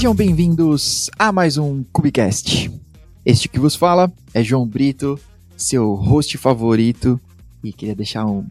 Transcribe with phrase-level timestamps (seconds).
[0.00, 2.70] Sejam bem-vindos a mais um Cubicast.
[3.22, 5.20] Este que vos fala é João Brito,
[5.58, 7.20] seu host favorito,
[7.62, 8.46] e queria deixar um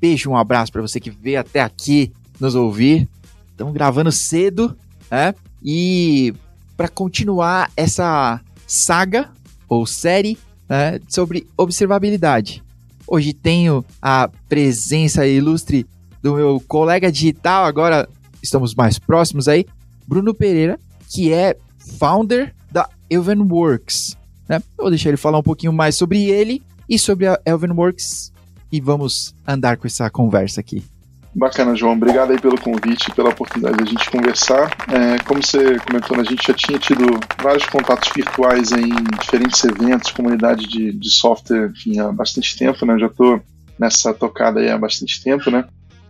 [0.00, 2.10] beijo, um abraço para você que veio até aqui
[2.40, 3.06] nos ouvir.
[3.50, 4.74] Estamos gravando cedo,
[5.10, 5.34] né?
[5.62, 6.32] E
[6.78, 9.30] para continuar essa saga
[9.68, 12.64] ou série né, sobre observabilidade.
[13.06, 15.84] Hoje tenho a presença ilustre
[16.22, 18.08] do meu colega digital, agora
[18.42, 19.66] estamos mais próximos aí,
[20.06, 21.56] Bruno Pereira, que é
[21.98, 24.16] founder da Elvenworks.
[24.48, 24.56] Né?
[24.78, 28.32] Eu vou deixar ele falar um pouquinho mais sobre ele e sobre a Elvenworks
[28.70, 30.82] e vamos andar com essa conversa aqui.
[31.34, 31.92] Bacana, João.
[31.92, 34.74] Obrigado aí pelo convite, pela oportunidade de a gente conversar.
[34.88, 37.04] É, como você comentou, né, a gente já tinha tido
[37.42, 38.88] vários contatos virtuais em
[39.20, 42.98] diferentes eventos, comunidade de, de software, enfim, há bastante tempo, né?
[42.98, 43.42] Já estou
[43.78, 45.66] nessa tocada aí há bastante tempo, né?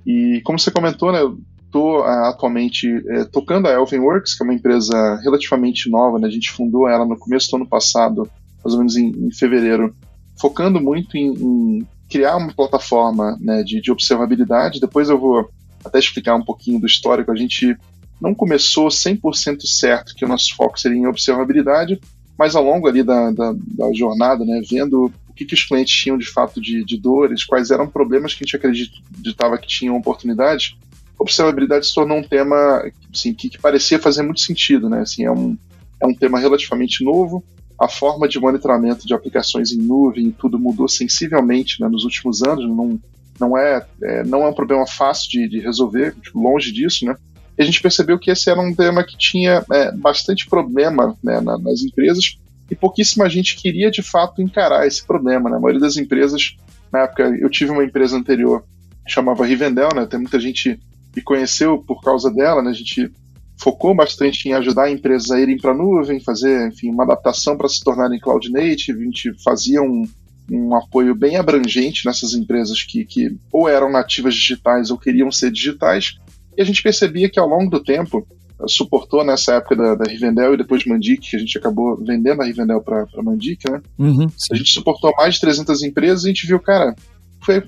[0.07, 1.37] E como você comentou, né, eu
[1.77, 6.27] estou uh, atualmente uh, tocando a Elvenworks, que é uma empresa relativamente nova, né?
[6.27, 8.29] A gente fundou ela no começo do ano passado,
[8.65, 9.95] mais ou menos em, em fevereiro,
[10.41, 14.81] focando muito em, em criar uma plataforma né, de, de observabilidade.
[14.81, 15.49] Depois eu vou
[15.85, 17.31] até explicar um pouquinho do histórico.
[17.31, 17.77] A gente
[18.21, 22.01] não começou 100% certo que o nosso foco seria em observabilidade,
[22.39, 25.95] mas ao longo ali da, da, da jornada, né, vendo o que, que os clientes
[25.95, 29.97] tinham de fato de, de dores, quais eram problemas que a gente acreditava que tinham
[29.97, 30.79] oportunidade,
[31.19, 34.89] observabilidade se tornou um tema assim, que, que, parecia fazer muito sentido.
[34.89, 35.01] Né?
[35.01, 35.57] Assim, é, um,
[36.01, 37.43] é um tema relativamente novo,
[37.79, 42.65] a forma de monitoramento de aplicações em nuvem tudo mudou sensivelmente né, nos últimos anos,
[42.67, 42.99] não,
[43.39, 47.17] não, é, é, não é um problema fácil de, de resolver, longe disso, né?
[47.59, 51.41] E a gente percebeu que esse era um tema que tinha é, bastante problema né,
[51.41, 52.37] na, nas empresas
[52.71, 55.49] e pouquíssima gente queria de fato encarar esse problema.
[55.49, 55.57] Né?
[55.57, 56.57] A maioria das empresas,
[56.93, 58.63] na época, eu tive uma empresa anterior
[59.07, 60.07] chamava Rivendell, né?
[60.07, 60.81] Tem muita gente
[61.17, 62.69] que conheceu por causa dela, né?
[62.69, 63.11] A gente
[63.59, 67.71] focou bastante em ajudar empresas a irem para a nuvem, fazer, enfim, uma adaptação para
[67.71, 69.01] se tornarem cloud native.
[69.01, 70.07] A gente fazia um,
[70.53, 75.51] um apoio bem abrangente nessas empresas que, que ou eram nativas digitais ou queriam ser
[75.51, 76.19] digitais.
[76.55, 78.27] E a gente percebia que ao longo do tempo,
[78.67, 82.43] suportou nessa época da, da Rivendell e depois de Mandic, que a gente acabou vendendo
[82.43, 83.81] a Rivendell para Mandic, né?
[83.99, 86.95] Uhum, a gente suportou mais de 300 empresas e a gente viu, cara,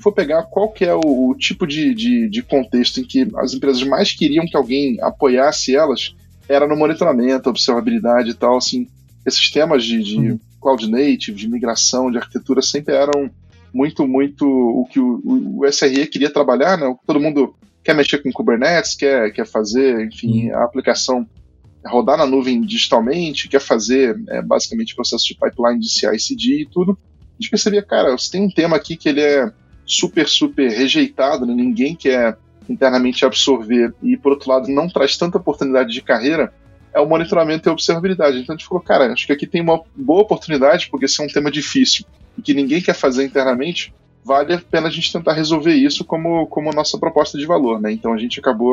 [0.01, 3.55] for pegar qual que é o, o tipo de, de, de, contexto em que as
[3.55, 6.15] empresas mais queriam que alguém apoiasse elas,
[6.49, 8.89] era no monitoramento, observabilidade e tal, assim,
[9.25, 10.41] esses temas de, de uhum.
[10.61, 13.31] cloud native, de migração, de arquitetura sempre eram
[13.73, 16.95] muito, muito o que o, o, o SRE queria trabalhar, né?
[17.07, 20.57] Todo mundo quer mexer com Kubernetes, quer, quer fazer, enfim, uhum.
[20.57, 21.27] a aplicação
[21.87, 26.99] rodar na nuvem digitalmente, quer fazer é, basicamente processo de pipeline de CI/CD e tudo.
[27.39, 29.51] A gente percebia, cara, você tem um tema aqui que ele é
[29.89, 31.55] super, super rejeitado, né?
[31.55, 32.37] ninguém quer
[32.69, 36.53] internamente absorver e, por outro lado, não traz tanta oportunidade de carreira,
[36.93, 38.39] é o monitoramento e a observabilidade.
[38.39, 41.25] Então a gente falou, cara, acho que aqui tem uma boa oportunidade, porque esse é
[41.25, 42.05] um tema difícil
[42.37, 46.47] e que ninguém quer fazer internamente, vale a pena a gente tentar resolver isso como,
[46.49, 47.91] como nossa proposta de valor, né?
[47.91, 48.73] Então a gente acabou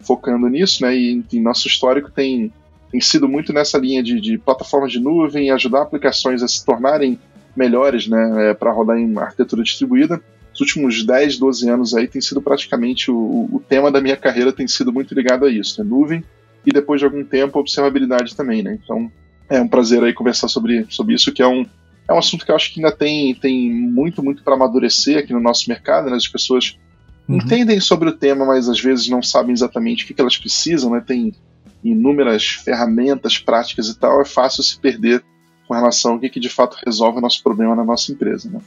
[0.00, 0.96] focando nisso, né?
[0.96, 2.52] E nosso histórico tem,
[2.90, 7.18] tem sido muito nessa linha de, de plataformas de nuvem, ajudar aplicações a se tornarem
[7.56, 8.50] melhores, né?
[8.50, 10.20] É, para rodar em arquitetura distribuída
[10.58, 14.52] os últimos 10, 12 anos aí tem sido praticamente o, o tema da minha carreira
[14.52, 15.88] tem sido muito ligado a isso, né?
[15.88, 16.24] nuvem
[16.66, 18.76] e depois de algum tempo observabilidade também, né?
[18.82, 19.10] Então
[19.48, 21.64] é um prazer aí conversar sobre, sobre isso, que é um,
[22.08, 25.32] é um assunto que eu acho que ainda tem, tem muito, muito para amadurecer aqui
[25.32, 26.16] no nosso mercado, né?
[26.16, 26.76] As pessoas
[27.28, 27.36] uhum.
[27.36, 30.90] entendem sobre o tema, mas às vezes não sabem exatamente o que, que elas precisam,
[30.90, 31.02] né?
[31.06, 31.32] Tem
[31.84, 35.22] inúmeras ferramentas práticas e tal, é fácil se perder
[35.68, 38.60] com relação ao que, que de fato resolve o nosso problema na nossa empresa, né?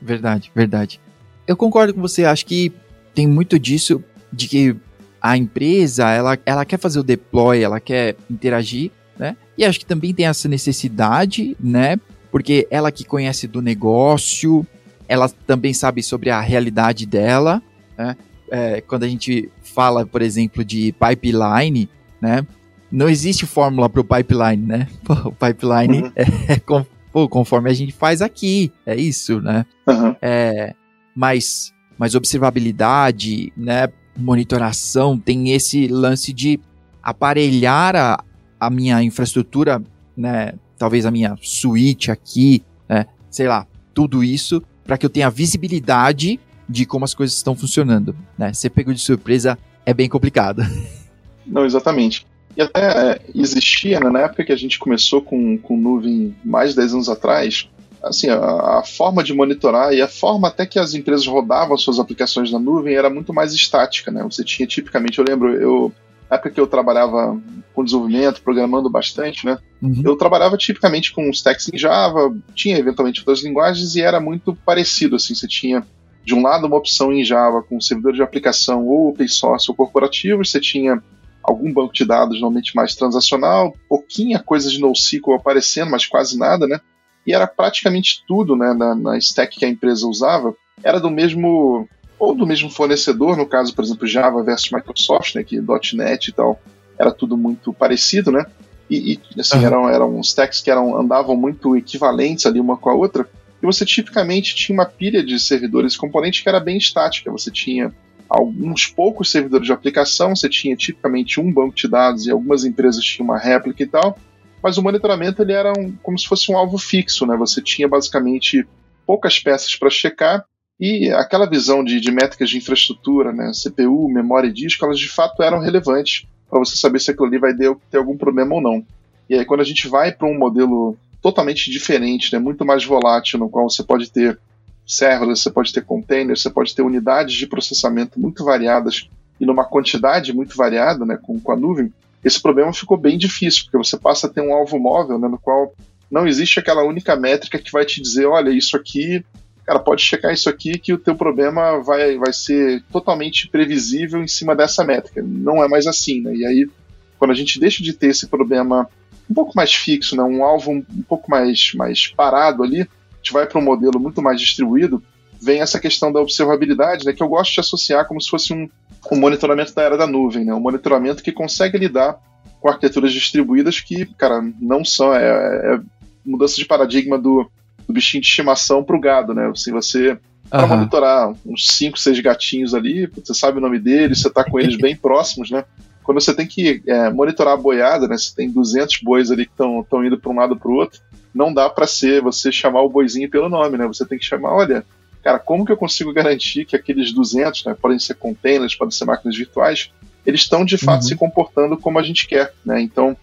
[0.00, 1.00] Verdade, verdade
[1.46, 2.24] eu concordo com você.
[2.24, 2.72] Acho que
[3.14, 4.76] tem muito disso de que
[5.20, 9.36] a empresa ela, ela quer fazer o deploy, ela quer interagir, né?
[9.56, 11.98] E acho que também tem essa necessidade, né?
[12.30, 14.66] Porque ela que conhece do negócio,
[15.06, 17.62] ela também sabe sobre a realidade dela,
[17.96, 18.16] né?
[18.50, 21.88] É, quando a gente fala, por exemplo, de pipeline,
[22.20, 22.46] né?
[22.90, 24.88] Não existe fórmula para o pipeline, né?
[25.24, 26.12] O pipeline uhum.
[26.16, 26.24] é,
[26.54, 29.64] é com, pô, conforme a gente faz aqui, é isso, né?
[29.86, 30.16] Uhum.
[30.20, 30.74] É,
[31.14, 36.60] mais, mais observabilidade, né, monitoração, tem esse lance de
[37.02, 38.24] aparelhar a,
[38.60, 39.82] a minha infraestrutura,
[40.16, 45.30] né, talvez a minha suíte aqui, né, sei lá, tudo isso para que eu tenha
[45.30, 48.52] visibilidade de como as coisas estão funcionando, né?
[48.52, 50.62] Ser pego de surpresa é bem complicado.
[51.46, 52.26] Não, exatamente.
[52.56, 56.76] E até existia, né, na época que a gente começou com, com nuvem mais de
[56.76, 57.68] 10 anos atrás,
[58.02, 61.98] assim, a, a, forma de monitorar e a forma até que as empresas rodavam suas
[61.98, 64.22] aplicações na nuvem era muito mais estática, né?
[64.24, 65.92] Você tinha tipicamente, eu lembro, eu
[66.28, 67.38] na época que eu trabalhava
[67.74, 69.58] com desenvolvimento, programando bastante, né?
[69.82, 70.02] Uhum.
[70.04, 75.16] Eu trabalhava tipicamente com stacks em Java, tinha eventualmente outras linguagens e era muito parecido,
[75.16, 75.86] assim, você tinha
[76.24, 79.74] de um lado uma opção em Java com servidor de aplicação ou open source ou
[79.74, 81.02] corporativo, você tinha
[81.42, 86.66] algum banco de dados normalmente mais transacional, pouquinha coisa de NoSQL aparecendo, mas quase nada,
[86.66, 86.80] né?
[87.26, 91.88] E era praticamente tudo, né, na, na stack que a empresa usava, era do mesmo
[92.18, 95.60] ou do mesmo fornecedor, no caso, por exemplo, Java versus Microsoft, né, que
[95.94, 96.60] .NET e tal,
[96.96, 98.46] era tudo muito parecido, né?
[98.88, 99.64] E, e assim, uhum.
[99.64, 103.28] eram, eram stacks que eram, andavam muito equivalentes ali uma com a outra,
[103.62, 107.30] e você tipicamente tinha uma pilha de servidores e componentes que era bem estática.
[107.30, 107.92] Você tinha
[108.28, 113.04] alguns poucos servidores de aplicação, você tinha tipicamente um banco de dados e algumas empresas
[113.04, 114.18] tinham uma réplica e tal,
[114.62, 117.36] mas o monitoramento ele era um, como se fosse um alvo fixo, né?
[117.36, 118.66] Você tinha basicamente
[119.06, 120.44] poucas peças para checar
[120.78, 123.50] e aquela visão de, de métricas de infraestrutura, né?
[123.52, 127.38] CPU, memória e disco, elas de fato eram relevantes para você saber se aquilo ali
[127.38, 128.84] vai ter algum problema ou não.
[129.28, 133.38] E aí quando a gente vai para um modelo totalmente diferente, né, muito mais volátil,
[133.38, 134.38] no qual você pode ter
[134.86, 139.08] serverless, você pode ter containers, você pode ter unidades de processamento muito variadas
[139.40, 141.92] e numa quantidade muito variada, né, com, com a nuvem,
[142.24, 145.38] esse problema ficou bem difícil, porque você passa a ter um alvo móvel, né, no
[145.38, 145.74] qual
[146.10, 149.24] não existe aquela única métrica que vai te dizer, olha, isso aqui,
[149.64, 154.28] cara, pode checar isso aqui que o teu problema vai, vai ser totalmente previsível em
[154.28, 155.22] cima dessa métrica.
[155.22, 156.34] Não é mais assim, né?
[156.34, 156.70] E aí,
[157.18, 158.88] quando a gente deixa de ter esse problema
[159.30, 163.32] um pouco mais fixo, né, um alvo um, pouco mais, mais parado ali, a gente
[163.32, 165.02] vai para um modelo muito mais distribuído,
[165.40, 168.68] vem essa questão da observabilidade, né, que eu gosto de associar como se fosse um,
[169.10, 172.18] um monitoramento da era da nuvem, né, um monitoramento que consegue lidar
[172.60, 175.12] com arquiteturas distribuídas que, cara, não são.
[175.12, 175.80] É, é
[176.24, 177.50] mudança de paradigma do,
[177.84, 179.48] do bichinho de estimação para o gado, né?
[179.48, 180.16] Assim, você
[180.48, 180.76] para uhum.
[180.76, 184.76] monitorar uns 5, 6 gatinhos ali, você sabe o nome deles, você está com eles
[184.76, 185.64] bem próximos, né?
[186.02, 188.18] quando você tem que é, monitorar a boiada, né?
[188.18, 191.00] Você tem 200 bois ali que estão indo para um lado para o outro.
[191.34, 193.86] Não dá para ser você chamar o boizinho pelo nome, né?
[193.86, 194.84] Você tem que chamar, olha,
[195.22, 197.76] cara, como que eu consigo garantir que aqueles 200, né?
[197.80, 199.90] Podem ser containers, podem ser máquinas virtuais,
[200.26, 201.08] eles estão de fato uhum.
[201.08, 202.80] se comportando como a gente quer, né?
[202.80, 203.16] Então,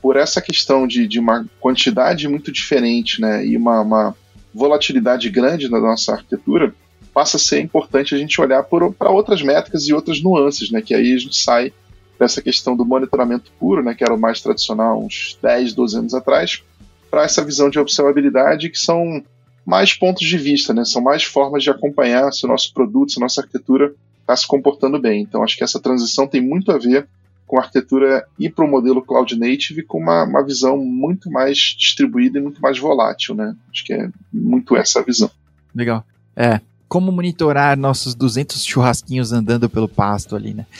[0.00, 3.44] por essa questão de, de uma quantidade muito diferente, né?
[3.44, 4.16] E uma, uma
[4.54, 6.74] volatilidade grande na nossa arquitetura,
[7.12, 10.82] passa a ser importante a gente olhar para outras métricas e outras nuances, né?
[10.82, 11.72] Que aí a gente sai
[12.18, 16.14] dessa questão do monitoramento puro, né, que era o mais tradicional uns 10, 12 anos
[16.14, 16.62] atrás,
[17.10, 19.22] para essa visão de observabilidade que são
[19.66, 23.18] mais pontos de vista, né, são mais formas de acompanhar se o nosso produto, se
[23.18, 25.22] a nossa arquitetura está se comportando bem.
[25.22, 27.08] Então acho que essa transição tem muito a ver
[27.46, 31.56] com a arquitetura ir para o modelo cloud native com uma, uma visão muito mais
[31.78, 33.54] distribuída e muito mais volátil, né?
[33.72, 35.30] Acho que é muito essa a visão.
[35.74, 36.04] Legal.
[36.34, 40.66] É, como monitorar nossos 200 churrasquinhos andando pelo pasto ali, né?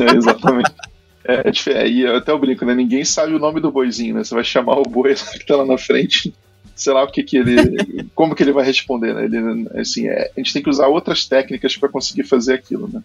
[0.00, 0.72] É, exatamente.
[1.24, 2.74] É, é, e até o brinco, né?
[2.74, 4.24] Ninguém sabe o nome do boizinho, né?
[4.24, 6.34] Você vai chamar o boi que tá lá na frente,
[6.80, 9.24] sei lá o que que ele, como que ele vai responder, né?
[9.24, 13.02] Ele, assim, é, a gente tem que usar outras técnicas para conseguir fazer aquilo, né?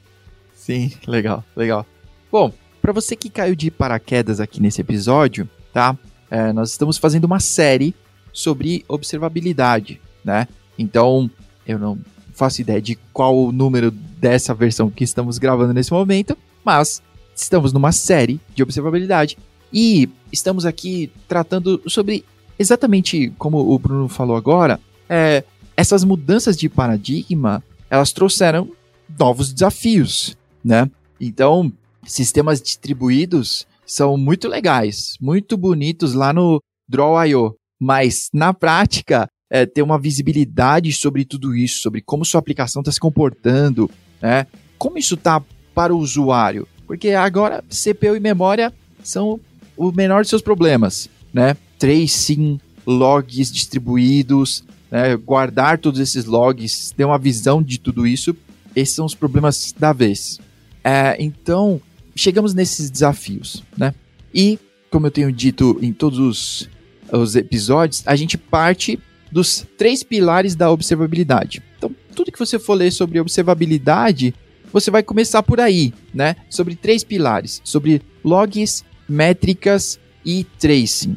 [0.56, 1.86] Sim, legal, legal.
[2.32, 5.98] Bom, para você que caiu de paraquedas aqui nesse episódio, tá?
[6.32, 7.94] É, nós estamos fazendo uma série
[8.32, 10.48] sobre observabilidade, né?
[10.78, 11.30] Então,
[11.68, 11.98] eu não
[12.34, 17.02] faço ideia de qual o número dessa versão que estamos gravando nesse momento, mas
[17.36, 19.38] estamos numa série de observabilidade
[19.72, 22.24] e estamos aqui tratando sobre
[22.58, 25.44] exatamente como o Bruno falou agora, é,
[25.76, 28.72] essas mudanças de paradigma elas trouxeram
[29.20, 30.90] novos desafios, né?
[31.20, 31.72] Então,
[32.06, 39.82] sistemas distribuídos são muito legais, muito bonitos lá no Draw.io, mas na prática é, ter
[39.82, 43.90] uma visibilidade sobre tudo isso, sobre como sua aplicação está se comportando,
[44.22, 44.48] né?
[44.78, 45.42] Como isso está
[45.74, 46.68] para o usuário?
[46.88, 49.40] Porque agora CPU e memória são
[49.78, 51.56] o menor de seus problemas, né?
[51.86, 55.16] Tracing, logs distribuídos, né?
[55.16, 58.36] guardar todos esses logs, ter uma visão de tudo isso,
[58.76, 60.40] esses são os problemas da vez.
[60.84, 61.80] É, então,
[62.16, 63.94] chegamos nesses desafios, né?
[64.34, 64.58] E,
[64.90, 66.70] como eu tenho dito em todos os,
[67.12, 69.00] os episódios, a gente parte
[69.32, 71.62] dos três pilares da observabilidade.
[71.78, 74.34] Então, tudo que você for ler sobre observabilidade,
[74.74, 76.36] você vai começar por aí, né?
[76.50, 81.16] Sobre três pilares, sobre logs, métricas e tracing.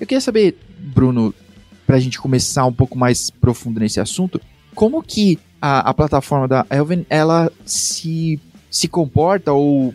[0.00, 1.34] Eu queria saber, Bruno,
[1.86, 4.40] para a gente começar um pouco mais profundo nesse assunto,
[4.74, 8.40] como que a, a plataforma da Elven ela se,
[8.70, 9.92] se comporta ou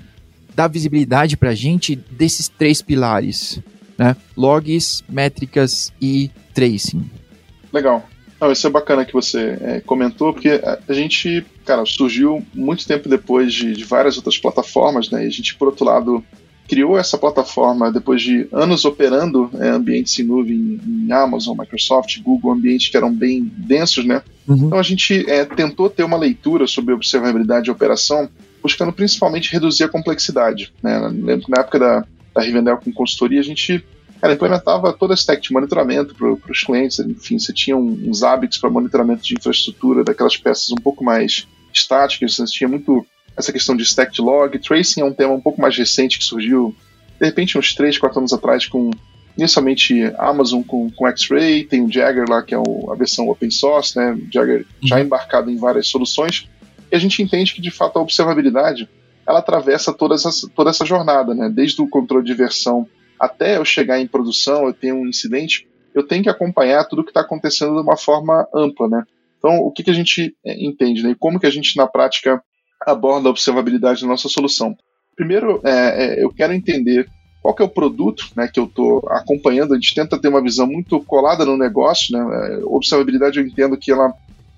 [0.53, 3.59] dá visibilidade para a gente desses três pilares,
[3.97, 4.15] né?
[4.37, 7.09] Logs, métricas e tracing.
[7.73, 8.07] Legal.
[8.39, 12.85] Não, isso é bacana que você é, comentou, porque a, a, gente, cara, surgiu muito
[12.85, 15.23] tempo depois de, de, várias outras plataformas, né?
[15.23, 16.23] E a gente, por outro lado,
[16.67, 22.53] criou essa plataforma depois de anos operando é, ambientes em nuvem em Amazon, Microsoft, Google,
[22.53, 24.21] ambientes que eram bem densos, né?
[24.47, 24.67] Uhum.
[24.67, 28.29] Então a gente é, tentou ter uma leitura sobre observabilidade e operação,
[28.61, 30.73] buscando principalmente reduzir a complexidade.
[30.81, 30.97] Né?
[30.99, 33.83] Lembro que na época da, da Rivendell com consultoria, a gente
[34.19, 38.57] cara, implementava toda a stack de monitoramento para os clientes, enfim, você tinha uns hábitos
[38.57, 43.05] para monitoramento de infraestrutura daquelas peças um pouco mais estáticas, você tinha muito
[43.37, 44.57] essa questão de stack de log.
[44.59, 46.75] Tracing é um tema um pouco mais recente que surgiu,
[47.19, 48.91] de repente, uns 3, 4 anos atrás, com
[49.37, 53.51] inicialmente Amazon com, com X-Ray, tem o Jagger lá, que é o, a versão open
[53.51, 54.17] source, né?
[54.31, 55.01] Jagger já uhum.
[55.01, 56.49] embarcado em várias soluções.
[56.91, 58.87] E a gente entende que, de fato, a observabilidade
[59.27, 61.49] ela atravessa toda essa, toda essa jornada, né?
[61.49, 62.87] Desde o controle de versão
[63.19, 67.03] até eu chegar em produção, eu tenho um incidente, eu tenho que acompanhar tudo o
[67.03, 69.03] que está acontecendo de uma forma ampla, né?
[69.37, 71.11] Então, o que, que a gente é, entende, né?
[71.11, 72.41] E como que a gente, na prática,
[72.85, 74.75] aborda a observabilidade da nossa solução.
[75.15, 75.71] Primeiro, é,
[76.19, 77.09] é, eu quero entender
[77.41, 79.73] qual que é o produto né, que eu estou acompanhando.
[79.73, 82.17] A gente tenta ter uma visão muito colada no negócio.
[82.17, 82.59] Né?
[82.59, 84.13] É, observabilidade, eu entendo que ela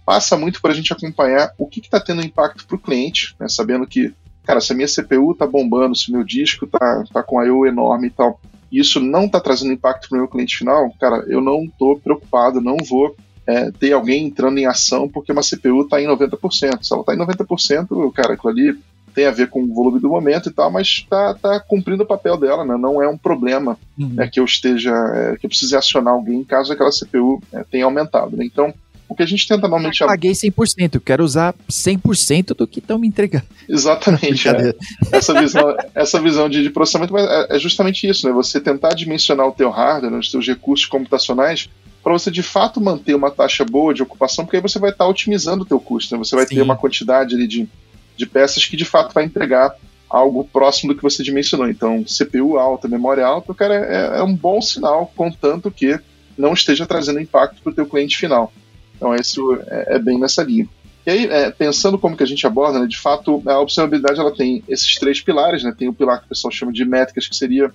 [0.06, 3.48] passa muito para a gente acompanhar o que está tendo impacto para o cliente, né?
[3.50, 4.14] sabendo que,
[4.46, 7.46] cara, se a minha CPU está bombando, se o meu disco está tá com a
[7.46, 7.66] I.O.
[7.66, 8.40] enorme e tal,
[8.72, 12.00] e isso não está trazendo impacto para o meu cliente final, cara, eu não estou
[12.00, 13.16] preocupado, não vou
[13.48, 16.84] é, ter alguém entrando em ação porque uma CPU está em 90%.
[16.84, 18.78] Se ela está em 90%, cara, aquilo ali
[19.16, 22.06] tem a ver com o volume do momento e tal, mas está tá cumprindo o
[22.06, 22.78] papel dela, né?
[22.78, 24.14] Não é um problema uhum.
[24.20, 27.86] é, que eu esteja, é, que eu precise acionar alguém caso aquela CPU é, tenha
[27.86, 28.38] aumentado.
[28.38, 28.46] Né?
[28.46, 28.72] Então,
[29.10, 30.02] o que a gente tenta normalmente.
[30.02, 33.46] Eu paguei 100%, eu quero usar 100% do que estão me entregando.
[33.68, 34.48] Exatamente.
[34.50, 34.76] É.
[35.12, 38.34] Essa visão, essa visão de, de processamento é, é, justamente isso, né?
[38.34, 41.70] Você tentar dimensionar o teu hardware, né, os teus recursos computacionais,
[42.08, 45.04] para você de fato manter uma taxa boa de ocupação, porque aí você vai estar
[45.04, 46.24] tá otimizando o teu custo, né?
[46.24, 46.56] Você vai Sim.
[46.56, 47.68] ter uma quantidade ali de,
[48.16, 49.76] de peças que de fato vai entregar
[50.10, 51.68] algo próximo do que você dimensionou.
[51.68, 56.00] Então, CPU alta, memória alta, cara, é, é um bom sinal, contanto que
[56.38, 58.54] não esteja trazendo impacto para o teu cliente final.
[58.96, 59.38] Então, esse
[59.68, 60.66] é, é, bem nessa linha.
[61.06, 64.34] E aí, é, pensando como que a gente aborda, né, de fato, a observabilidade ela
[64.34, 67.36] tem esses três pilares, né, tem o pilar que o pessoal chama de métricas, que
[67.36, 67.70] seria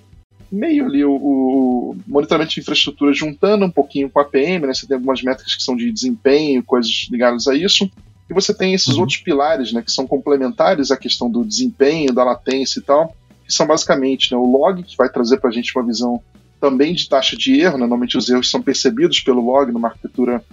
[0.53, 4.85] meio ali o, o, monitoramento de infraestrutura juntando um pouquinho com a PM, né, você
[4.85, 7.89] tem algumas métricas que são de desempenho, coisas ligadas a isso,
[8.29, 9.01] e você tem esses uhum.
[9.01, 13.51] outros pilares, né, que são complementares à questão do desempenho, da latência e tal, que
[13.51, 16.21] são basicamente né, o log, que vai trazer para a gente uma visão
[16.61, 20.43] também de taxa de erro, né, normalmente os erros são percebidos pelo log numa arquitetura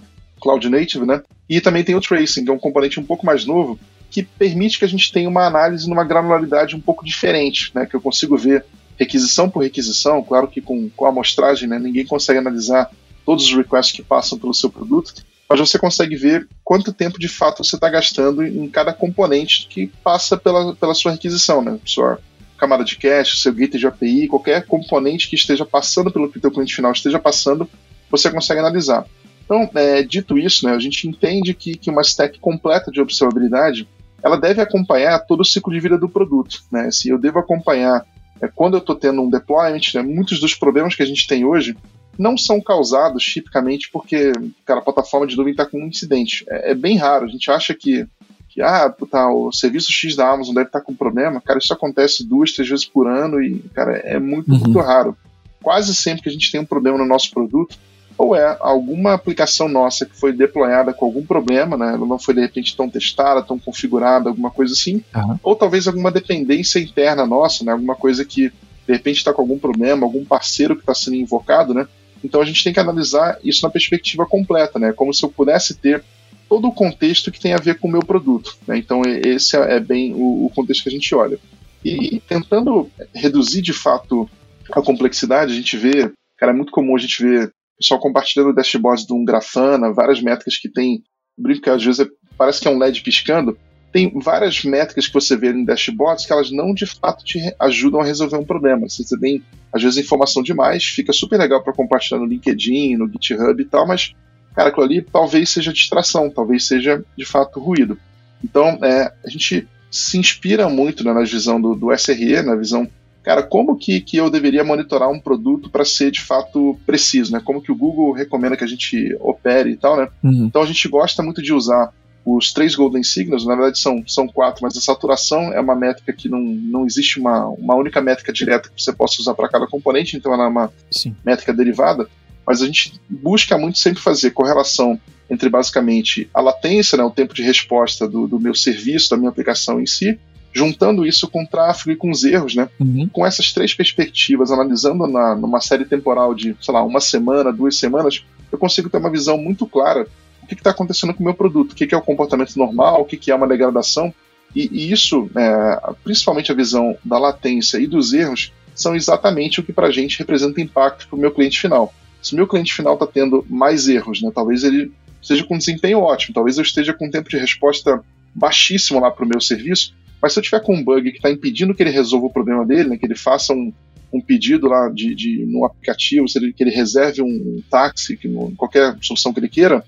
[0.41, 1.21] Cloud Native, né?
[1.47, 3.79] E também tem o Tracing, que é um componente um pouco mais novo,
[4.09, 7.85] que permite que a gente tenha uma análise numa granularidade um pouco diferente, né?
[7.85, 8.65] Que eu consigo ver
[8.97, 12.89] requisição por requisição, claro que com, com a amostragem, né, ninguém consegue analisar
[13.25, 15.13] todos os requests que passam pelo seu produto,
[15.49, 19.87] mas você consegue ver quanto tempo de fato você está gastando em cada componente que
[20.03, 21.77] passa pela, pela sua requisição, né?
[21.85, 22.19] Sua
[22.57, 26.41] camada de cache, seu gateway de API, qualquer componente que esteja passando pelo que o
[26.41, 27.69] teu cliente final esteja passando,
[28.09, 29.05] você consegue analisar.
[29.43, 33.87] Então, é, dito isso, né, a gente entende que, que uma stack completa de observabilidade
[34.23, 36.63] ela deve acompanhar todo o ciclo de vida do produto.
[36.71, 36.87] Né?
[36.87, 38.05] Assim, eu devo acompanhar
[38.41, 41.45] é, quando eu estou tendo um deployment, né, muitos dos problemas que a gente tem
[41.45, 41.77] hoje
[42.17, 44.31] não são causados tipicamente porque
[44.65, 46.43] cara, a plataforma de nuvem está com um incidente.
[46.49, 47.25] É, é, bem raro.
[47.25, 48.05] A gente acha que,
[48.49, 51.41] que ah, tá, o serviço X da Amazon deve estar tá com problema.
[51.41, 54.59] Cara, isso acontece duas, três vezes por ano e cara, é muito, uhum.
[54.59, 55.15] muito raro.
[55.61, 57.77] Quase sempre que a gente tem um problema no nosso produto,
[58.21, 61.87] ou é alguma aplicação nossa que foi deployada com algum problema, né?
[61.95, 65.39] Ela não foi de repente tão testada, tão configurada, alguma coisa assim, uhum.
[65.41, 67.71] ou talvez alguma dependência interna nossa, né?
[67.71, 71.73] Alguma coisa que de repente está com algum problema, algum parceiro que está sendo invocado,
[71.73, 71.87] né?
[72.23, 74.93] Então a gente tem que analisar isso na perspectiva completa, né?
[74.93, 76.03] Como se eu pudesse ter
[76.47, 78.55] todo o contexto que tem a ver com o meu produto.
[78.67, 78.77] Né?
[78.77, 81.39] Então esse é bem o, o contexto que a gente olha.
[81.83, 84.29] E tentando reduzir de fato
[84.71, 87.51] a complexidade, a gente vê, cara, é muito comum a gente ver
[87.81, 91.03] pessoal compartilhando dashboards de um Grafana, várias métricas que tem.
[91.37, 93.57] Brinco que às vezes é, parece que é um LED piscando.
[93.91, 97.99] Tem várias métricas que você vê em dashboards que elas não de fato te ajudam
[97.99, 98.87] a resolver um problema.
[98.87, 103.61] Você tem, às vezes, informação demais, fica super legal para compartilhar no LinkedIn, no GitHub
[103.61, 104.13] e tal, mas,
[104.55, 107.97] cara, aquilo ali talvez seja distração, talvez seja de fato ruído.
[108.41, 112.87] Então, é, a gente se inspira muito né, na visão do, do SRE, na visão
[113.23, 117.41] cara, como que, que eu deveria monitorar um produto para ser de fato preciso, né?
[117.43, 120.07] Como que o Google recomenda que a gente opere e tal, né?
[120.23, 120.45] Uhum.
[120.45, 121.93] Então a gente gosta muito de usar
[122.25, 126.13] os três Golden Signals, na verdade são, são quatro, mas a saturação é uma métrica
[126.13, 129.65] que não, não existe uma, uma única métrica direta que você possa usar para cada
[129.65, 131.15] componente, então ela é uma Sim.
[131.25, 132.07] métrica derivada,
[132.45, 134.99] mas a gente busca muito sempre fazer correlação
[135.29, 139.29] entre basicamente a latência, né, o tempo de resposta do, do meu serviço, da minha
[139.29, 140.19] aplicação em si,
[140.53, 142.69] juntando isso com o tráfego e com os erros, né?
[142.79, 143.09] Uhum.
[143.11, 147.77] Com essas três perspectivas, analisando na, numa série temporal de, sei lá, uma semana, duas
[147.77, 150.07] semanas, eu consigo ter uma visão muito clara
[150.41, 153.01] do que está acontecendo com o meu produto, o que, que, é o comportamento normal,
[153.01, 154.13] o que, que é uma degradação.
[154.53, 159.63] E, e isso, é, principalmente a visão da latência e dos erros, são exatamente o
[159.63, 161.93] que para a gente representa impacto para o meu cliente final.
[162.21, 164.91] Se o meu cliente final está tendo mais erros, né, talvez ele
[165.21, 168.03] esteja com desempenho ótimo, talvez eu esteja com tempo de resposta
[168.33, 171.31] baixíssimo lá para o meu serviço, mas se eu tiver com um bug que está
[171.31, 173.73] impedindo que ele resolva o problema dele, né, que ele faça um,
[174.13, 178.17] um pedido lá de, de no aplicativo, se ele, que ele reserve um, um táxi,
[178.17, 179.83] que no, qualquer solução que ele queira,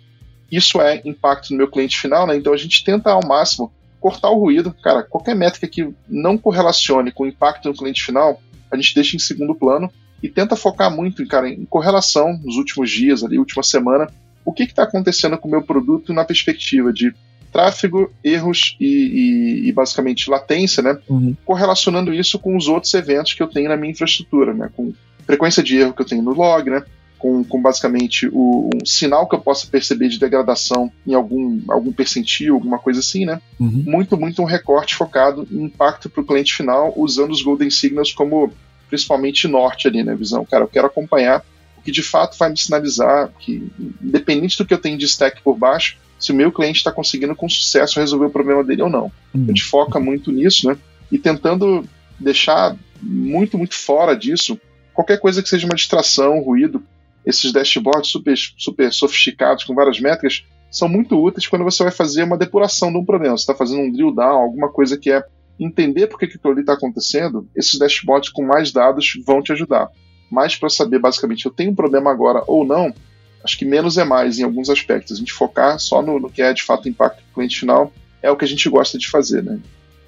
[0.52, 2.36] isso é impacto no meu cliente final, né?
[2.36, 4.76] Então a gente tenta ao máximo cortar o ruído.
[4.84, 9.16] Cara, qualquer métrica que não correlacione com o impacto no cliente final, a gente deixa
[9.16, 13.64] em segundo plano e tenta focar muito cara, em correlação nos últimos dias, ali, última
[13.64, 14.08] semana,
[14.46, 17.14] o que está acontecendo com o meu produto na perspectiva de
[17.54, 20.98] tráfego, erros e, e, e basicamente latência, né?
[21.08, 21.38] Uhum.
[21.46, 24.70] Correlacionando isso com os outros eventos que eu tenho na minha infraestrutura, né?
[24.76, 24.92] Com
[25.26, 26.84] frequência de erro que eu tenho no log, né?
[27.20, 31.94] Com, com basicamente o um sinal que eu possa perceber de degradação em algum, algum
[31.94, 33.40] percentil, alguma coisa assim, né?
[33.60, 33.84] Uhum.
[33.86, 38.12] Muito, muito um recorte focado em impacto para o cliente final, usando os Golden Signals
[38.12, 38.52] como
[38.90, 40.16] principalmente norte ali, né?
[40.16, 41.46] Visão, cara, eu quero acompanhar
[41.78, 45.42] o que de fato vai me sinalizar que, independente do que eu tenho de stack
[45.42, 48.90] por baixo, se o meu cliente está conseguindo com sucesso resolver o problema dele ou
[48.90, 49.12] não.
[49.36, 49.44] Uhum.
[49.44, 50.78] A gente foca muito nisso, né?
[51.12, 51.84] E tentando
[52.18, 54.58] deixar muito, muito fora disso
[54.94, 56.82] qualquer coisa que seja uma distração, ruído.
[57.26, 62.24] Esses dashboards super, super sofisticados com várias métricas são muito úteis quando você vai fazer
[62.24, 63.38] uma depuração de um problema.
[63.38, 65.26] Você está fazendo um drill down, alguma coisa que é
[65.60, 67.46] entender por que aquilo ali está acontecendo.
[67.54, 69.90] Esses dashboards com mais dados vão te ajudar.
[70.32, 72.94] Mas para saber basicamente eu tenho um problema agora ou não,
[73.44, 75.18] acho que menos é mais em alguns aspectos.
[75.18, 77.92] A gente focar só no, no que é de fato impacto do cliente final
[78.22, 79.60] é o que a gente gosta de fazer, né?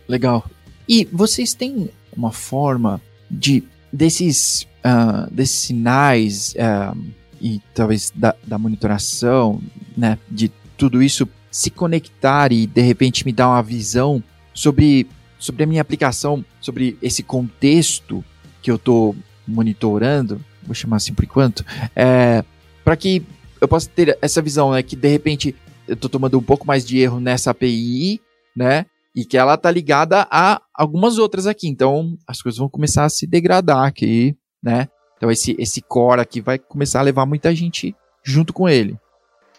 [0.07, 0.49] Legal.
[0.88, 6.97] E vocês têm uma forma de desses, uh, desses sinais uh,
[7.41, 9.62] e talvez da, da, monitoração,
[9.95, 14.21] né, de tudo isso se conectar e de repente me dar uma visão
[14.53, 15.07] sobre,
[15.39, 18.23] sobre a minha aplicação, sobre esse contexto
[18.62, 19.15] que eu estou
[19.47, 22.43] monitorando, vou chamar assim por enquanto, é,
[22.86, 23.26] para que
[23.60, 25.56] eu possa ter essa visão, né, que de repente
[25.88, 28.21] eu tô tomando um pouco mais de erro nessa API,
[28.56, 31.67] né, e que ela tá ligada a algumas outras aqui.
[31.67, 34.89] Então, as coisas vão começar a se degradar aqui, né?
[35.15, 38.98] Então, esse, esse core aqui vai começar a levar muita gente junto com ele.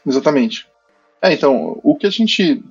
[0.06, 0.66] Exatamente.
[1.22, 2.62] É, então, o que a gente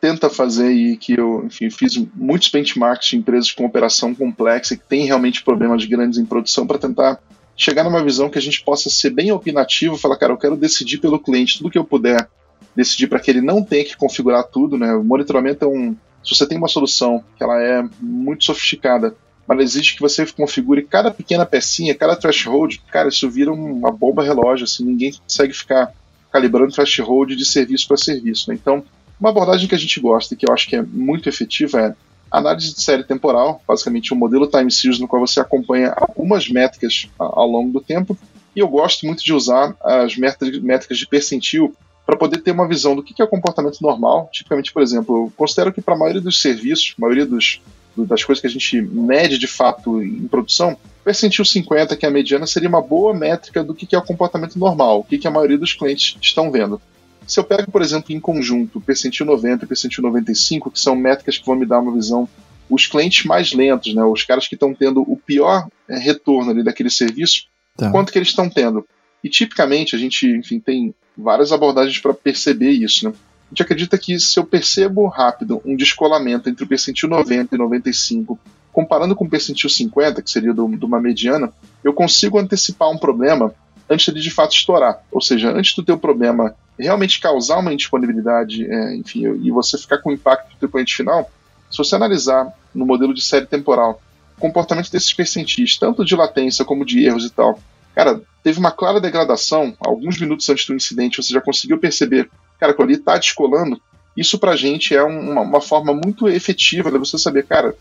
[0.00, 4.82] tenta fazer e que eu, enfim, fiz muitos benchmarks de empresas com operação complexa que
[4.82, 7.20] tem realmente problemas grandes em produção para tentar
[7.56, 10.98] chegar numa visão que a gente possa ser bem opinativo, falar, cara, eu quero decidir
[10.98, 12.28] pelo cliente tudo que eu puder
[12.74, 14.94] decidir para que ele não tenha que configurar tudo, né?
[14.94, 15.96] O monitoramento é um.
[16.24, 19.14] Se você tem uma solução que ela é muito sofisticada,
[19.46, 24.22] mas exige que você configure cada pequena pecinha, cada threshold, cara, isso vira uma bomba
[24.22, 25.92] relógio, assim, ninguém consegue ficar
[26.30, 28.56] calibrando threshold de serviço para serviço, né?
[28.60, 28.84] Então,
[29.20, 31.94] uma abordagem que a gente gosta e que eu acho que é muito efetiva é
[32.32, 37.06] Análise de série temporal, basicamente um modelo time series no qual você acompanha algumas métricas
[37.18, 38.16] ao longo do tempo.
[38.56, 41.74] E eu gosto muito de usar as métricas de percentil
[42.06, 44.28] para poder ter uma visão do que é o comportamento normal.
[44.32, 47.60] Tipicamente, por exemplo, eu considero que para a maioria dos serviços, maioria dos,
[47.96, 52.12] das coisas que a gente mede de fato em produção, percentil 50, que é a
[52.12, 55.58] mediana, seria uma boa métrica do que é o comportamento normal, o que a maioria
[55.58, 56.80] dos clientes estão vendo.
[57.26, 61.38] Se eu pego, por exemplo, em conjunto, percentil 90 e percentil 95, que são métricas
[61.38, 62.28] que vão me dar uma visão,
[62.68, 66.62] os clientes mais lentos, né, os caras que estão tendo o pior é, retorno ali
[66.62, 67.90] daquele serviço, tá.
[67.90, 68.86] quanto que eles estão tendo.
[69.22, 73.14] E tipicamente a gente, enfim, tem várias abordagens para perceber isso, né?
[73.14, 77.58] A gente acredita que se eu percebo rápido um descolamento entre o percentil 90 e
[77.58, 78.38] 95,
[78.72, 81.52] comparando com o percentil 50, que seria de uma mediana,
[81.84, 83.54] eu consigo antecipar um problema
[83.92, 85.02] antes de de fato estourar.
[85.10, 89.98] Ou seja, antes do teu problema realmente causar uma indisponibilidade, é, enfim, e você ficar
[89.98, 91.30] com impacto no teu cliente final,
[91.70, 94.00] se você analisar no modelo de série temporal
[94.36, 97.58] o comportamento desses percentis, tanto de latência como de erros e tal,
[97.94, 102.28] cara, teve uma clara degradação, alguns minutos antes do incidente você já conseguiu perceber,
[102.58, 103.80] cara, que ali está descolando,
[104.16, 107.76] isso pra gente é uma, uma forma muito efetiva de você saber, cara,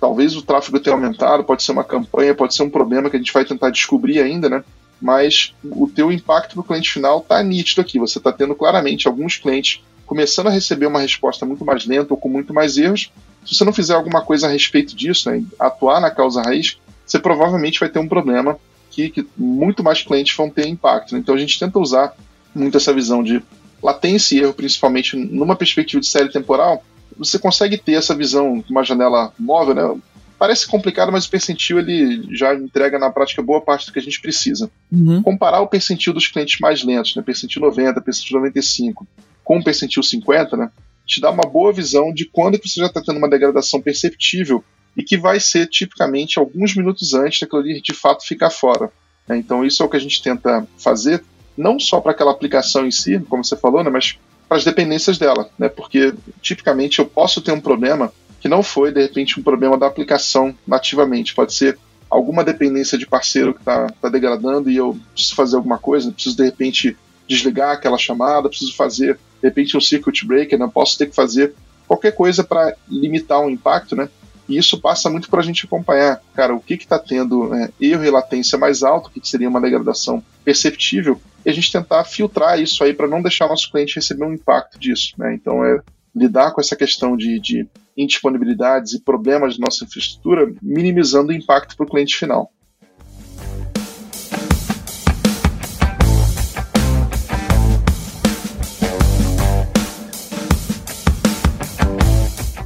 [0.00, 3.18] talvez o tráfego tenha aumentado, pode ser uma campanha, pode ser um problema que a
[3.18, 4.64] gente vai tentar descobrir ainda, né?
[5.02, 7.98] Mas o teu impacto no cliente final está nítido aqui.
[7.98, 12.16] Você está tendo claramente alguns clientes começando a receber uma resposta muito mais lenta ou
[12.16, 13.12] com muito mais erros.
[13.44, 17.18] Se você não fizer alguma coisa a respeito disso, né, atuar na causa raiz, você
[17.18, 18.56] provavelmente vai ter um problema
[18.90, 21.12] que, que muito mais clientes vão ter impacto.
[21.12, 21.20] Né?
[21.20, 22.14] Então a gente tenta usar
[22.54, 23.42] muito essa visão de
[23.82, 26.84] latência e erro, principalmente numa perspectiva de série temporal,
[27.16, 30.00] você consegue ter essa visão, uma janela móvel, né?
[30.42, 34.02] Parece complicado, mas o percentil ele já entrega na prática boa parte do que a
[34.02, 34.68] gente precisa.
[34.90, 35.22] Uhum.
[35.22, 39.06] Comparar o percentil dos clientes mais lentos, né, percentil 90, percentil 95,
[39.44, 40.72] com o percentil 50, né,
[41.06, 44.64] te dá uma boa visão de quando que você já está tendo uma degradação perceptível
[44.96, 48.90] e que vai ser tipicamente alguns minutos antes daquilo ali de fato ficar fora.
[49.28, 49.36] Né?
[49.36, 51.22] Então isso é o que a gente tenta fazer,
[51.56, 55.16] não só para aquela aplicação em si, como você falou, né, mas para as dependências
[55.18, 55.70] dela, né?
[55.70, 59.86] Porque tipicamente eu posso ter um problema que não foi, de repente, um problema da
[59.86, 61.32] aplicação nativamente.
[61.32, 61.78] Pode ser
[62.10, 66.36] alguma dependência de parceiro que está tá degradando e eu preciso fazer alguma coisa, preciso,
[66.36, 66.96] de repente,
[67.28, 70.68] desligar aquela chamada, preciso fazer, de repente, um circuit breaker, né?
[70.74, 71.54] posso ter que fazer
[71.86, 74.08] qualquer coisa para limitar o impacto, né?
[74.48, 78.04] E isso passa muito para a gente acompanhar, cara, o que está tendo é, erro
[78.04, 82.60] e latência mais alto, o que, seria uma degradação perceptível, e a gente tentar filtrar
[82.60, 85.32] isso aí para não deixar nosso cliente receber um impacto disso, né?
[85.32, 85.80] Então é
[86.14, 91.76] lidar com essa questão de, de indisponibilidades e problemas de nossa infraestrutura, minimizando o impacto
[91.76, 92.52] para o cliente final.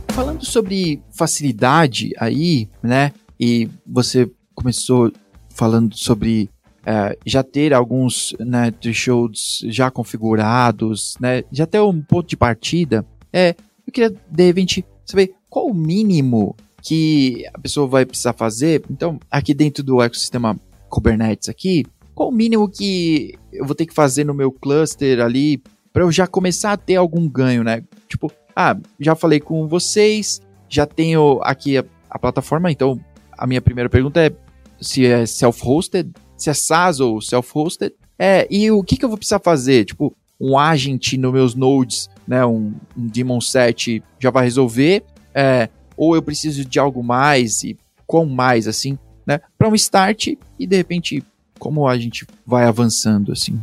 [0.08, 3.12] Falando sobre facilidade aí, né?
[3.38, 5.12] E você começou
[5.50, 6.48] falando sobre
[6.84, 11.42] é, já ter alguns né, thresholds já configurados, né?
[11.52, 13.04] Já ter um ponto de partida.
[13.36, 13.54] É,
[13.86, 18.82] eu queria, de repente, saber qual o mínimo que a pessoa vai precisar fazer.
[18.90, 23.92] Então, aqui dentro do ecossistema Kubernetes aqui, qual o mínimo que eu vou ter que
[23.92, 27.82] fazer no meu cluster ali para eu já começar a ter algum ganho, né?
[28.08, 32.98] Tipo, ah, já falei com vocês, já tenho aqui a, a plataforma, então
[33.36, 34.32] a minha primeira pergunta é
[34.80, 37.92] se é self-hosted, se é SaaS ou self-hosted.
[38.18, 39.84] É, e o que, que eu vou precisar fazer?
[39.84, 45.68] Tipo, um agent nos meus nodes, né, um, um daemon set já vai resolver, é,
[45.96, 50.66] ou eu preciso de algo mais e quão mais assim, né, para um start e
[50.66, 51.24] de repente
[51.58, 53.58] como a gente vai avançando assim.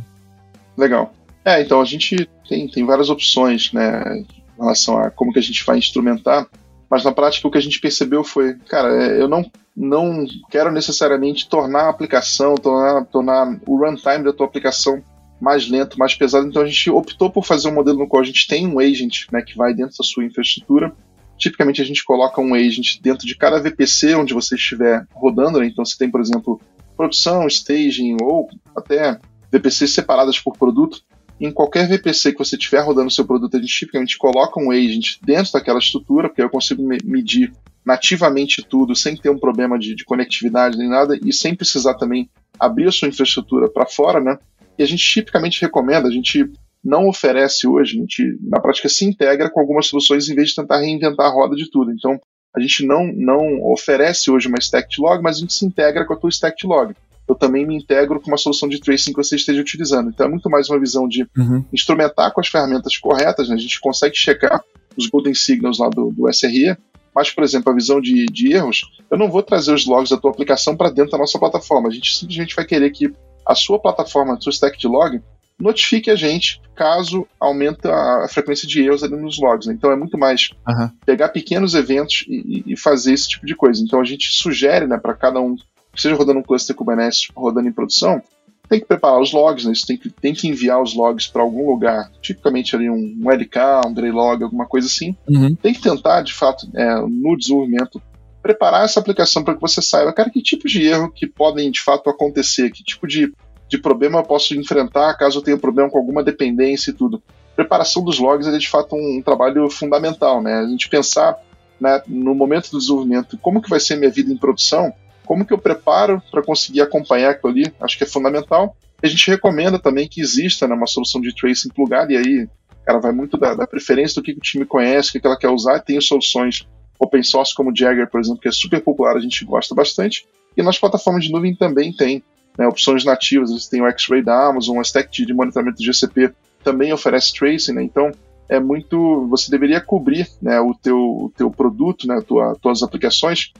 [0.76, 1.12] Legal.
[1.44, 4.26] É, então a gente tem, tem várias opções, né, em
[4.58, 6.46] relação a como que a gente vai instrumentar,
[6.90, 9.44] mas na prática o que a gente percebeu foi, cara, é, eu não
[9.76, 15.02] não quero necessariamente tornar a aplicação, tornar, tornar o runtime da tua aplicação
[15.40, 16.46] mais lento, mais pesado.
[16.46, 19.26] Então a gente optou por fazer um modelo no qual a gente tem um agent
[19.32, 20.92] né, que vai dentro da sua infraestrutura.
[21.36, 25.58] Tipicamente a gente coloca um agent dentro de cada VPC onde você estiver rodando.
[25.58, 25.66] Né?
[25.66, 26.60] Então você tem, por exemplo,
[26.96, 29.18] produção, staging ou até
[29.50, 31.02] VPCs separadas por produto.
[31.40, 34.70] Em qualquer VPC que você estiver rodando o seu produto, a gente tipicamente coloca um
[34.70, 37.52] agent dentro daquela estrutura, porque eu consigo medir
[37.84, 42.30] nativamente tudo, sem ter um problema de, de conectividade nem nada, e sem precisar também
[42.58, 44.38] abrir a sua infraestrutura para fora, né?
[44.78, 46.50] E a gente tipicamente recomenda, a gente
[46.84, 50.56] não oferece hoje, a gente na prática se integra com algumas soluções em vez de
[50.56, 51.90] tentar reinventar a roda de tudo.
[51.92, 52.20] Então,
[52.54, 56.12] a gente não, não oferece hoje uma stack log, mas a gente se integra com
[56.12, 56.94] a tua stack log.
[57.26, 60.10] Eu também me integro com uma solução de tracing que você esteja utilizando.
[60.10, 61.64] Então é muito mais uma visão de uhum.
[61.72, 63.54] instrumentar com as ferramentas corretas, né?
[63.54, 64.62] a gente consegue checar
[64.96, 66.76] os golden signals lá do, do SRE,
[67.14, 70.16] mas, por exemplo, a visão de, de erros, eu não vou trazer os logs da
[70.16, 71.88] tua aplicação para dentro da nossa plataforma.
[71.88, 73.12] A gente simplesmente vai querer que
[73.46, 75.20] a sua plataforma, a sua stack de log,
[75.58, 79.66] notifique a gente caso aumente a frequência de erros ali nos logs.
[79.66, 79.74] Né?
[79.74, 80.90] Então é muito mais uhum.
[81.06, 83.82] pegar pequenos eventos e, e, fazer esse tipo de coisa.
[83.82, 87.68] Então a gente sugere né, para cada um, que seja rodando um cluster Kubernetes rodando
[87.68, 88.20] em produção,
[88.68, 89.72] tem que preparar os logs, né?
[89.72, 93.30] Isso tem que, tem que enviar os logs para algum lugar, tipicamente ali um, um
[93.30, 95.14] LK, um Greylog, alguma coisa assim.
[95.28, 95.54] Uhum.
[95.54, 98.00] Tem que tentar, de fato, é, no desenvolvimento,
[98.44, 101.80] preparar essa aplicação para que você saiba, cara, que tipo de erro que podem de
[101.80, 103.32] fato acontecer, que tipo de,
[103.70, 107.22] de problema eu posso enfrentar caso eu tenha problema com alguma dependência e tudo.
[107.56, 110.58] Preparação dos logs é de fato um, um trabalho fundamental, né?
[110.58, 111.38] A gente pensar
[111.80, 114.92] né, no momento do desenvolvimento, como que vai ser minha vida em produção,
[115.24, 118.76] como que eu preparo para conseguir acompanhar aquilo ali, acho que é fundamental.
[119.02, 122.48] A gente recomenda também que exista né, uma solução de tracing plugada, e aí,
[122.84, 125.48] cara, vai muito da, da preferência do que o time conhece, o que ela quer
[125.48, 126.66] usar, tem soluções
[127.04, 130.26] open source como Jagger, por exemplo, que é super popular, a gente gosta bastante.
[130.56, 132.22] E nas plataformas de nuvem também tem
[132.58, 136.32] né, opções nativas, eles têm o X-Ray da Amazon, o Stack de monitoramento do GCP
[136.62, 137.82] também oferece tracing, né?
[137.82, 138.10] Então
[138.48, 143.52] é muito, você deveria cobrir né, o teu, o teu produto, né, tua, tuas aplicações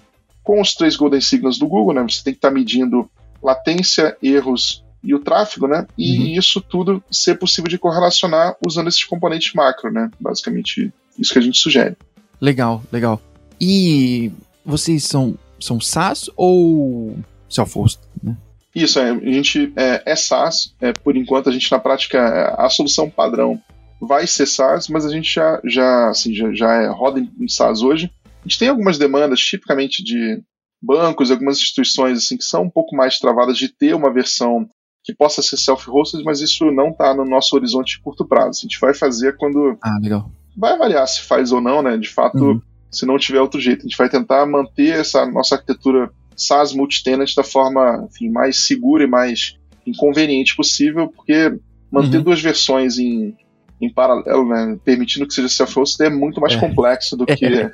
[0.43, 2.03] com os três golden signals do Google, né?
[2.03, 3.09] Você tem que estar tá medindo
[3.43, 5.87] latência, erros e o tráfego, né?
[5.99, 6.39] E uhum.
[6.39, 10.11] isso tudo ser possível de correlacionar usando esses componentes macro, né?
[10.21, 11.97] Basicamente isso que a gente sugere.
[12.41, 13.21] Legal, legal.
[13.61, 14.33] E
[14.65, 17.17] vocês são, são SaaS ou
[17.49, 18.37] self-hosted, né?
[18.75, 22.55] Isso, é, a gente é, é SaaS, é, por enquanto a gente na prática, é,
[22.59, 23.61] a solução padrão
[24.01, 27.49] vai ser SaaS, mas a gente já, já, assim, já, já é, roda em, em
[27.49, 28.11] SaaS hoje.
[28.45, 30.43] A gente tem algumas demandas, tipicamente de
[30.83, 34.69] bancos, algumas instituições assim que são um pouco mais travadas de ter uma versão
[35.03, 38.61] que possa ser self-hosted, mas isso não está no nosso horizonte de curto prazo.
[38.61, 39.79] A gente vai fazer quando.
[39.83, 40.31] Ah, legal.
[40.57, 41.97] Vai avaliar se faz ou não, né?
[41.97, 42.63] De fato, uhum.
[42.95, 43.81] Se não tiver outro jeito.
[43.81, 49.05] A gente vai tentar manter essa nossa arquitetura SaaS multitenant da forma enfim, mais segura
[49.05, 51.57] e mais inconveniente possível, porque
[51.91, 52.25] manter uhum.
[52.25, 53.37] duas versões em,
[53.81, 56.59] em paralelo, né, permitindo que seja self-hosted, é muito mais é.
[56.59, 57.71] complexo do que,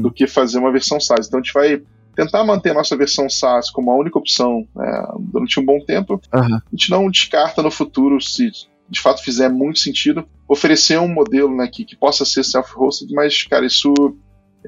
[0.00, 1.26] do que fazer uma versão SaaS.
[1.26, 1.82] Então a gente vai
[2.14, 6.20] tentar manter a nossa versão SaaS como a única opção né, durante um bom tempo.
[6.32, 6.56] Uhum.
[6.56, 8.50] A gente não descarta no futuro, se
[8.88, 13.44] de fato fizer muito sentido, oferecer um modelo né, que, que possa ser self-hosted, mas,
[13.44, 13.94] cara, isso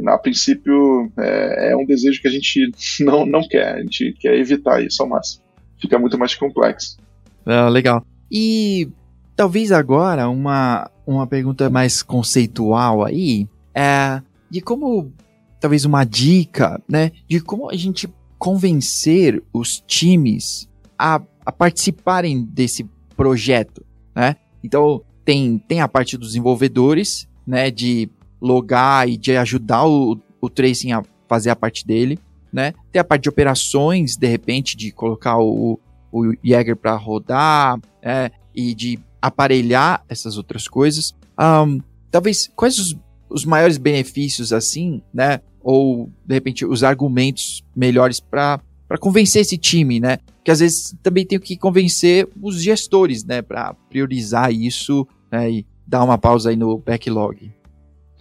[0.06, 4.36] a princípio é, é, um desejo que a gente não, não quer, a gente quer
[4.38, 5.42] evitar isso ao máximo.
[5.80, 6.96] Fica muito mais complexo.
[7.44, 8.04] Ah, legal.
[8.30, 8.88] E
[9.34, 15.12] talvez agora uma, uma pergunta mais conceitual aí é de como
[15.58, 22.84] talvez uma dica, né, de como a gente convencer os times a, a participarem desse
[23.16, 24.36] projeto, né?
[24.62, 28.10] Então tem, tem a parte dos desenvolvedores, né, de
[28.42, 32.18] logar e de ajudar o, o tracing a fazer a parte dele,
[32.52, 32.74] né?
[32.90, 35.78] Tem a parte de operações, de repente, de colocar o,
[36.10, 41.14] o Jäger para rodar, é, e de aparelhar essas outras coisas.
[41.38, 42.96] Um, talvez, quais os,
[43.30, 45.40] os maiores benefícios, assim, né?
[45.62, 48.60] ou de repente os argumentos melhores para
[49.00, 50.18] convencer esse time, né?
[50.44, 55.66] Que às vezes também tenho que convencer os gestores, né, para priorizar isso né, e
[55.86, 57.50] dar uma pausa aí no backlog.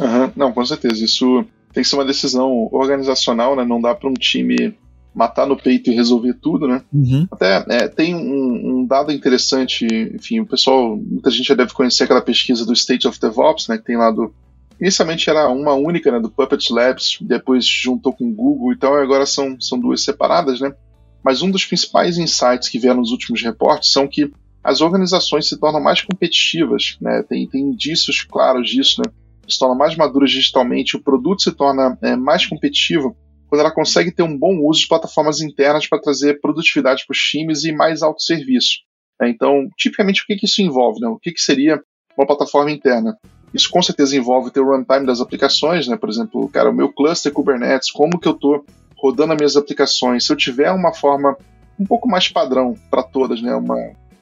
[0.01, 1.03] Uhum, não, com certeza.
[1.03, 3.63] Isso tem que ser uma decisão organizacional, né?
[3.63, 4.75] Não dá para um time
[5.13, 6.81] matar no peito e resolver tudo, né?
[6.93, 7.27] Uhum.
[7.31, 12.03] Até é, tem um, um, dado interessante, enfim, o pessoal, muita gente já deve conhecer
[12.03, 13.77] aquela pesquisa do State of DevOps, né?
[13.77, 14.33] Que tem lá do
[14.81, 19.27] Inicialmente era uma única, né, do Puppet Labs, depois juntou com o Google, então agora
[19.27, 20.73] são, são duas separadas, né?
[21.23, 24.33] Mas um dos principais insights que vieram nos últimos reportes são que
[24.63, 27.23] as organizações se tornam mais competitivas, né?
[27.29, 29.11] Tem, tem indícios claros disso, né?
[29.47, 33.15] Se tornam mais maduras digitalmente, o produto se torna é, mais competitivo
[33.47, 37.19] quando ela consegue ter um bom uso de plataformas internas para trazer produtividade para os
[37.19, 38.77] times e mais autosserviço.
[39.19, 39.29] Né?
[39.29, 41.01] Então, tipicamente, o que, que isso envolve?
[41.01, 41.07] Né?
[41.09, 41.81] O que, que seria
[42.17, 43.17] uma plataforma interna?
[43.53, 45.97] Isso com certeza envolve ter o runtime das aplicações, né?
[45.97, 50.25] Por exemplo, cara, o meu cluster Kubernetes, como que eu estou rodando as minhas aplicações?
[50.25, 51.35] Se eu tiver uma forma
[51.77, 53.53] um pouco mais padrão para todas, né?
[53.53, 53.75] Uma,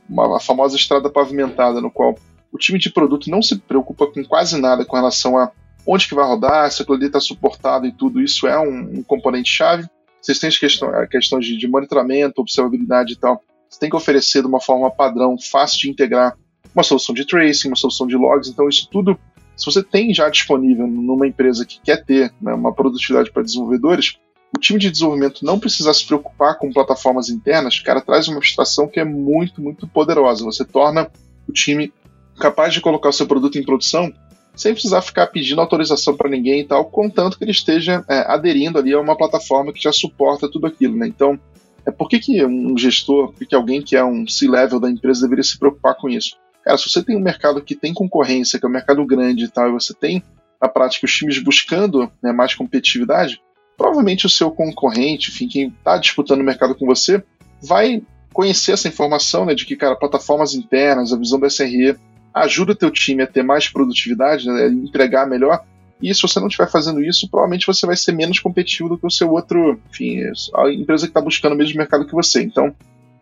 [0.10, 2.16] uma famosa estrada pavimentada, no qual
[2.52, 5.52] o time de produto não se preocupa com quase nada com relação a
[5.86, 9.04] onde que vai rodar, se aquilo ali está suportado e tudo isso é um, um
[9.04, 9.88] componente-chave.
[10.22, 13.42] Vocês têm as questões, questões de, de monitoramento, observabilidade e tal.
[13.70, 16.38] Você tem que oferecer de uma forma padrão, fácil de integrar
[16.74, 18.50] uma solução de tracing, uma solução de logs.
[18.50, 19.18] Então, isso tudo,
[19.56, 24.18] se você tem já disponível numa empresa que quer ter né, uma produtividade para desenvolvedores,
[24.56, 28.88] o time de desenvolvimento não precisa se preocupar com plataformas internas, cara, traz uma abstração
[28.88, 30.44] que é muito, muito poderosa.
[30.44, 31.10] Você torna
[31.48, 31.94] o time
[32.40, 34.12] capaz de colocar o seu produto em produção
[34.56, 38.78] sem precisar ficar pedindo autorização para ninguém e tal, contanto que ele esteja é, aderindo
[38.78, 41.08] ali a uma plataforma que já suporta tudo aquilo, né?
[41.08, 41.40] Então,
[41.86, 45.22] é por que, que um gestor, por que alguém que é um C-level da empresa
[45.22, 46.36] deveria se preocupar com isso?
[46.64, 49.48] Cara, se você tem um mercado que tem concorrência, que é um mercado grande e
[49.48, 50.22] tal, e você tem
[50.62, 53.42] na prática os times buscando né, mais competitividade,
[53.78, 57.24] provavelmente o seu concorrente, enfim, quem está disputando o mercado com você,
[57.64, 61.98] vai conhecer essa informação né, de que, cara, plataformas internas, a visão do SRE
[62.34, 65.64] ajuda teu time a ter mais produtividade, né, entregar melhor.
[66.02, 69.06] E se você não estiver fazendo isso, provavelmente você vai ser menos competitivo do que
[69.06, 70.22] o seu outro, enfim,
[70.56, 72.42] a empresa que está buscando o mesmo mercado que você.
[72.42, 72.74] Então,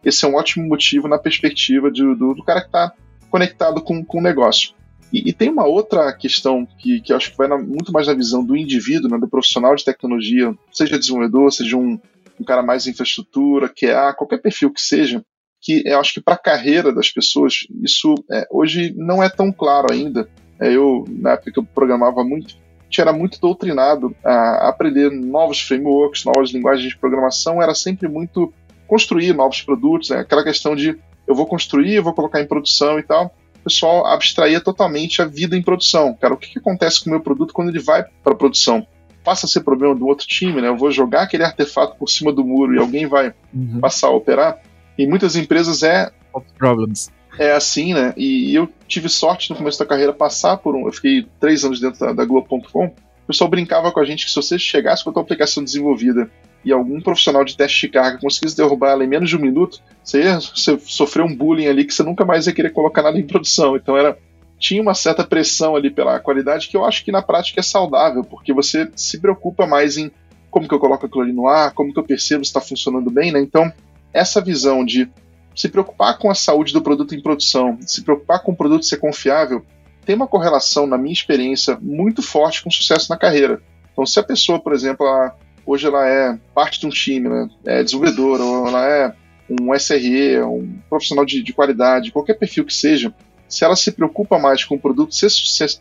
[0.04, 2.93] esse é um ótimo motivo na perspectiva de, do, do cara que está
[3.30, 4.76] conectado com, com o negócio.
[5.12, 8.08] E, e, tem uma outra questão que, que eu acho que vai na, muito mais
[8.08, 11.98] na visão do indivíduo, né, do profissional de tecnologia, seja desenvolvedor, seja um,
[12.39, 15.24] um cara mais infraestrutura, QA, qualquer perfil que seja,
[15.62, 19.52] que eu acho que para a carreira das pessoas, isso é, hoje não é tão
[19.52, 20.30] claro ainda.
[20.60, 22.56] É, eu, na época que eu programava muito,
[22.98, 28.52] era muito doutrinado a aprender novos frameworks, novas linguagens de programação, era sempre muito
[28.88, 30.20] construir novos produtos, né?
[30.20, 33.36] aquela questão de eu vou construir, eu vou colocar em produção e tal.
[33.60, 36.13] O pessoal abstraía totalmente a vida em produção.
[36.13, 38.88] Cara, o que, que acontece com o meu produto quando ele vai para produção?
[39.26, 40.70] Passa a ser problema do outro time, né?
[40.70, 43.82] Eu vou jogar aquele artefato por cima do muro e alguém vai uhum.
[43.82, 44.58] passar a operar.
[44.97, 46.12] Em muitas empresas é.
[46.57, 47.12] Problems.
[47.39, 48.13] É assim, né?
[48.17, 50.86] E, eu tive sorte no começo da carreira passar por um.
[50.88, 52.86] Eu fiquei três anos dentro da, da Globo.com.
[52.86, 56.29] O pessoal brincava com a gente que se você chegasse com a tua aplicação desenvolvida
[56.63, 59.79] e algum profissional de teste de carga conseguisse derrubar ela em menos de um minuto,
[60.03, 63.19] você ia você sofrer um bullying ali que você nunca mais ia querer colocar nada
[63.19, 63.75] em produção.
[63.75, 64.17] Então era
[64.60, 68.23] tinha uma certa pressão ali pela qualidade que eu acho que na prática é saudável,
[68.23, 70.12] porque você se preocupa mais em
[70.49, 73.12] como que eu coloco aquilo ali no ar, como que eu percebo se está funcionando
[73.12, 73.39] bem, né?
[73.39, 73.71] Então,
[74.13, 75.10] essa visão de
[75.56, 78.98] se preocupar com a saúde do produto em produção, se preocupar com o produto ser
[78.98, 79.65] confiável,
[80.06, 83.62] tem uma correlação, na minha experiência, muito forte com sucesso na carreira.
[83.91, 87.50] Então, se a pessoa, por exemplo, ela, hoje ela é parte de um time, né,
[87.65, 89.13] é desenvolvedora, ou ela é
[89.50, 93.13] um SRE, um profissional de, de qualidade, qualquer perfil que seja,
[93.50, 95.30] se ela se preocupa mais com o produto ser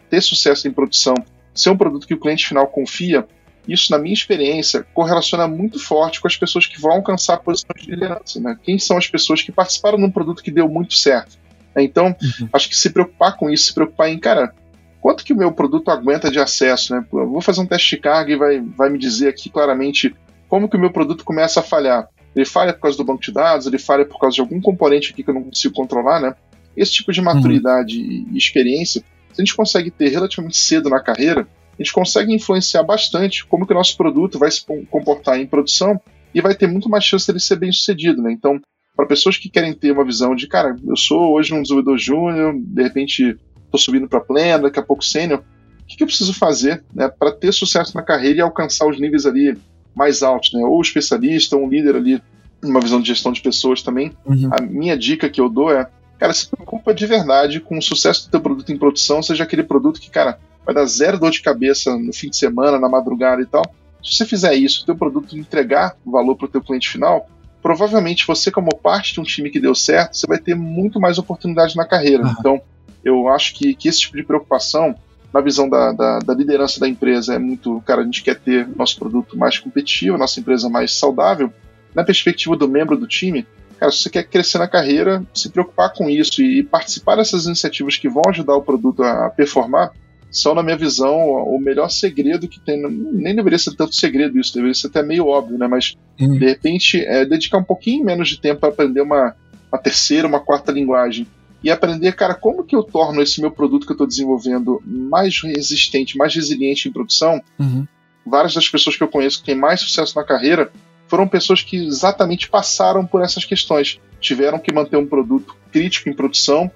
[0.08, 1.14] ter sucesso em produção,
[1.54, 3.26] ser um produto que o cliente final confia,
[3.66, 7.90] isso, na minha experiência, correlaciona muito forte com as pessoas que vão alcançar posições de
[7.90, 8.40] liderança.
[8.40, 8.56] Né?
[8.62, 11.36] Quem são as pessoas que participaram de um produto que deu muito certo?
[11.76, 12.48] Então, uhum.
[12.52, 14.54] acho que se preocupar com isso, se preocupar em, cara,
[15.00, 16.94] quanto que o meu produto aguenta de acesso?
[16.94, 17.04] Né?
[17.12, 20.14] Eu vou fazer um teste de carga e vai, vai me dizer aqui claramente
[20.48, 22.08] como que o meu produto começa a falhar.
[22.34, 25.10] Ele falha por causa do banco de dados, ele falha por causa de algum componente
[25.10, 26.34] aqui que eu não consigo controlar, né?
[26.76, 28.28] Esse tipo de maturidade uhum.
[28.32, 29.00] e experiência,
[29.32, 31.48] se a gente consegue ter relativamente cedo na carreira,
[31.78, 36.00] a gente consegue influenciar bastante como que o nosso produto vai se comportar em produção
[36.34, 38.32] e vai ter muito mais chance de ser bem sucedido, né?
[38.32, 38.60] Então,
[38.96, 42.54] para pessoas que querem ter uma visão de, cara, eu sou hoje um desenvolvedor júnior,
[42.56, 45.40] de repente estou subindo para pleno, daqui a pouco sênior,
[45.82, 48.98] o que, que, eu preciso fazer né, para ter sucesso na carreira e alcançar os
[48.98, 49.56] níveis ali
[49.94, 50.64] mais altos, né?
[50.64, 52.22] Ou especialista, ou um líder ali,
[52.62, 54.12] uma visão de gestão de pessoas também.
[54.24, 54.50] Uhum.
[54.52, 58.26] A minha dica que eu dou é, cara, se preocupa de verdade com o sucesso
[58.26, 61.40] do teu produto em produção, seja aquele produto que, cara, vai dar zero dor de
[61.40, 63.62] cabeça no fim de semana, na madrugada e tal.
[64.02, 67.28] Se você fizer isso, o teu produto entregar valor para o teu cliente final,
[67.62, 71.18] provavelmente você, como parte de um time que deu certo, você vai ter muito mais
[71.18, 72.24] oportunidade na carreira.
[72.24, 72.34] Uhum.
[72.38, 72.62] Então,
[73.04, 74.94] eu acho que, que esse tipo de preocupação,
[75.32, 78.68] na visão da, da, da, liderança da empresa, é muito, cara, a gente quer ter
[78.76, 81.52] nosso produto mais competitivo, nossa empresa mais saudável.
[81.94, 83.46] Na perspectiva do membro do time,
[83.78, 87.46] cara, se você quer crescer na carreira, se preocupar com isso e, e participar dessas
[87.46, 89.92] iniciativas que vão ajudar o produto a performar,
[90.36, 92.80] são, na minha visão, o melhor segredo que tem.
[92.80, 95.66] Nem deveria ser tanto segredo isso, deveria ser até meio óbvio, né?
[95.66, 96.38] Mas, uhum.
[96.38, 99.34] de repente, é, dedicar um pouquinho menos de tempo para aprender uma,
[99.72, 101.26] uma terceira, uma quarta linguagem
[101.62, 105.40] e aprender, cara, como que eu torno esse meu produto que eu estou desenvolvendo mais
[105.42, 107.42] resistente, mais resiliente em produção.
[107.58, 107.86] Uhum.
[108.24, 110.70] Várias das pessoas que eu conheço que têm mais sucesso na carreira
[111.08, 113.98] foram pessoas que exatamente passaram por essas questões.
[114.20, 116.70] Tiveram que manter um produto crítico em produção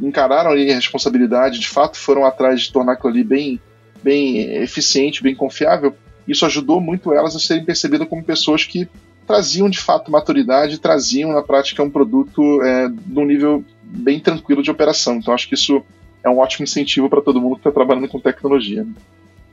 [0.00, 3.60] encararam ali a responsabilidade, de fato foram atrás de tornar aquilo ali bem,
[4.02, 5.94] bem eficiente, bem confiável.
[6.26, 8.88] Isso ajudou muito elas a serem percebidas como pessoas que
[9.26, 14.70] traziam de fato maturidade, traziam na prática um produto é, num nível bem tranquilo de
[14.70, 15.16] operação.
[15.16, 15.82] Então acho que isso
[16.22, 18.86] é um ótimo incentivo para todo mundo que está trabalhando com tecnologia.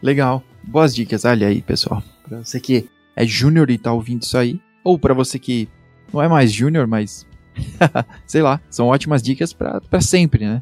[0.01, 2.03] Legal, boas dicas, olha aí pessoal.
[2.27, 5.67] Para você que é júnior e está ouvindo isso aí, ou para você que
[6.13, 7.25] não é mais júnior, mas
[8.25, 10.61] Sei lá, são ótimas dicas para sempre, né?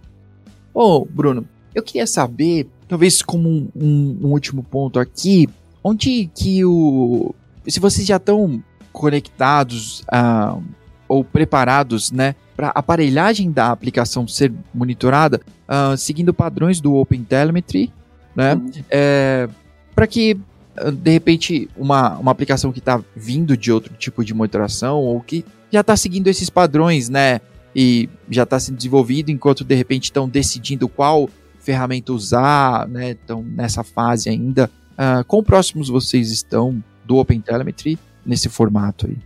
[0.73, 5.47] Ô, Bruno, eu queria saber, talvez como um, um, um último ponto aqui,
[5.83, 7.33] onde que o.
[7.67, 10.61] Se vocês já estão conectados uh,
[11.07, 17.91] ou preparados, né, para a aparelhagem da aplicação ser monitorada, uh, seguindo padrões do OpenTelemetry,
[18.35, 18.71] né, uhum.
[18.89, 19.49] é,
[19.93, 20.37] para que
[20.77, 25.19] ah, de repente uma, uma aplicação que está vindo de outro tipo de monitoração ou
[25.21, 27.41] que já está seguindo esses padrões, né?
[27.75, 33.11] E já está sendo desenvolvido, enquanto de repente estão decidindo qual ferramenta usar, né?
[33.11, 34.71] Estão nessa fase ainda.
[34.93, 39.17] Uh, quão próximos vocês estão do OpenTelemetry nesse formato aí?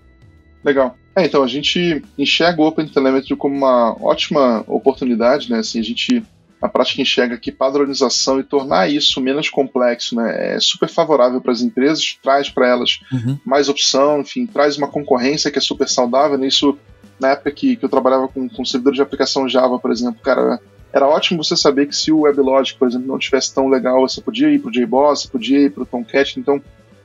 [0.63, 0.97] Legal.
[1.15, 5.59] É, então a gente enxerga o OpenTelemetry como uma ótima oportunidade, né?
[5.59, 6.23] Assim, a gente
[6.61, 11.51] a prática enxerga que padronização e tornar isso menos complexo né, é super favorável para
[11.51, 13.37] as empresas, traz para elas uhum.
[13.45, 16.37] mais opção, enfim, traz uma concorrência que é super saudável.
[16.37, 16.77] Né, isso,
[17.19, 20.59] na época que, que eu trabalhava com, com servidor de aplicação Java, por exemplo, cara,
[20.91, 24.21] era ótimo você saber que se o WebLogic, por exemplo, não tivesse tão legal, você
[24.21, 26.39] podia ir para o JBoss, você podia ir para o Tomcat.
[26.39, 26.61] Então,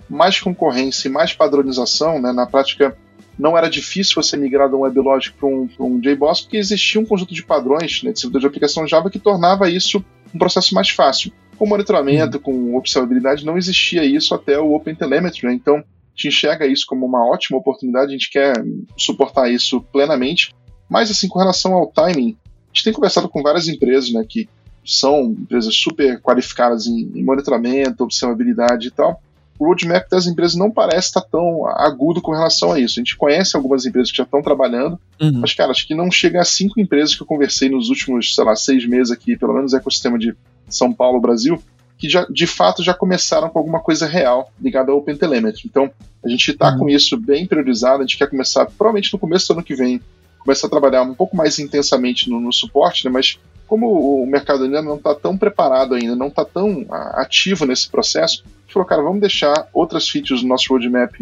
[0.08, 2.96] mais concorrência e mais padronização, né, na prática
[3.38, 7.04] não era difícil você migrar de um WebLogic para um, um JBoss, porque existia um
[7.04, 10.04] conjunto de padrões né, de servidor de aplicação Java que tornava isso
[10.34, 11.32] um processo mais fácil.
[11.56, 12.42] Com monitoramento, uhum.
[12.42, 15.54] com observabilidade, não existia isso até o OpenTelemetry, né?
[15.54, 15.80] então a
[16.16, 18.54] gente enxerga isso como uma ótima oportunidade, a gente quer
[18.96, 20.54] suportar isso plenamente,
[20.88, 24.48] mas assim, com relação ao timing, a gente tem conversado com várias empresas né, que
[24.84, 29.20] são empresas super qualificadas em, em monitoramento, observabilidade e tal,
[29.58, 32.98] o roadmap das empresas não parece estar tão agudo com relação a isso.
[32.98, 35.40] A gente conhece algumas empresas que já estão trabalhando, uhum.
[35.40, 38.44] mas, cara, acho que não chega a cinco empresas que eu conversei nos últimos, sei
[38.44, 40.34] lá, seis meses aqui, pelo menos no ecossistema de
[40.68, 41.62] São Paulo, Brasil,
[41.96, 45.62] que já, de fato já começaram com alguma coisa real ligada ao OpenTelemetry.
[45.66, 45.90] Então,
[46.24, 46.78] a gente está uhum.
[46.78, 50.00] com isso bem priorizado, a gente quer começar, provavelmente no começo do ano que vem,
[50.40, 54.64] começar a trabalhar um pouco mais intensamente no, no suporte, né, mas como o mercado
[54.64, 58.86] ainda não está tão preparado ainda, não está tão ativo nesse processo, a gente falou,
[58.86, 61.12] cara, vamos deixar outras features do nosso roadmap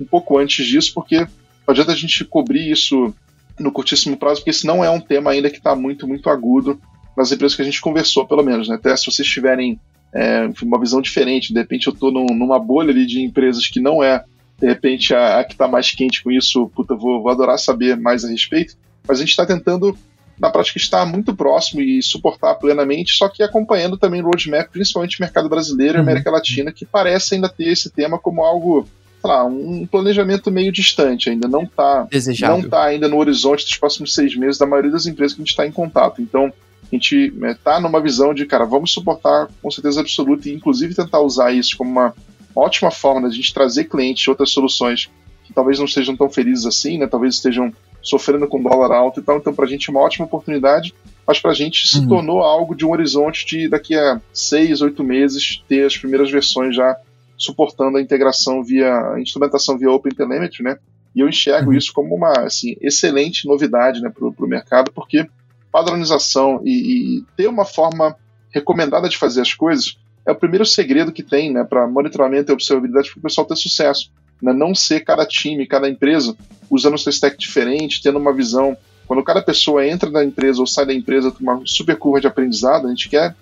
[0.00, 1.28] um pouco antes disso, porque não
[1.68, 3.14] adianta a gente cobrir isso
[3.58, 6.80] no curtíssimo prazo, porque esse não é um tema ainda que está muito, muito agudo
[7.16, 8.68] nas empresas que a gente conversou, pelo menos.
[8.68, 8.74] Né?
[8.74, 9.78] Até se vocês tiverem
[10.12, 13.80] é, uma visão diferente, de repente eu estou num, numa bolha ali de empresas que
[13.80, 14.24] não é,
[14.60, 17.96] de repente, a, a que está mais quente com isso, puta, vou, vou adorar saber
[17.96, 18.76] mais a respeito,
[19.06, 19.96] mas a gente está tentando
[20.38, 25.18] na prática estar muito próximo e suportar plenamente, só que acompanhando também o roadmap, principalmente
[25.18, 26.02] o mercado brasileiro e uhum.
[26.02, 28.86] América Latina, que parece ainda ter esse tema como algo
[29.22, 32.08] sei lá, um planejamento meio distante ainda, não está
[32.40, 35.44] não está ainda no horizonte dos próximos seis meses da maioria das empresas que a
[35.44, 36.20] gente está em contato.
[36.20, 40.52] Então, a gente está né, numa visão de, cara, vamos suportar com certeza absoluta e
[40.52, 42.14] inclusive tentar usar isso como uma
[42.54, 45.08] ótima forma de a gente trazer clientes de outras soluções
[45.44, 47.06] que talvez não estejam tão felizes assim, né?
[47.06, 47.72] Talvez estejam
[48.02, 49.38] sofrendo com dólar alto e tal.
[49.38, 50.94] Então, para a gente é uma ótima oportunidade,
[51.26, 52.08] mas para a gente se uhum.
[52.08, 56.74] tornou algo de um horizonte de daqui a seis, oito meses ter as primeiras versões
[56.74, 56.96] já
[57.36, 60.76] suportando a integração via a instrumentação via OpenTelemetry, né?
[61.14, 61.76] E eu enxergo uhum.
[61.76, 65.26] isso como uma assim, excelente novidade né, para o mercado, porque
[65.70, 68.16] padronização e, e, ter uma forma
[68.50, 72.54] recomendada de fazer as coisas é o primeiro segredo que tem né, para monitoramento e
[72.54, 74.12] observabilidade para o pessoal ter sucesso.
[74.42, 74.52] Né?
[74.52, 76.36] Não ser cada time, cada empresa
[76.70, 78.76] usando seu stack diferente, tendo uma visão.
[79.06, 82.26] Quando cada pessoa entra na empresa ou sai da empresa com uma super curva de
[82.26, 83.34] aprendizado, a gente quer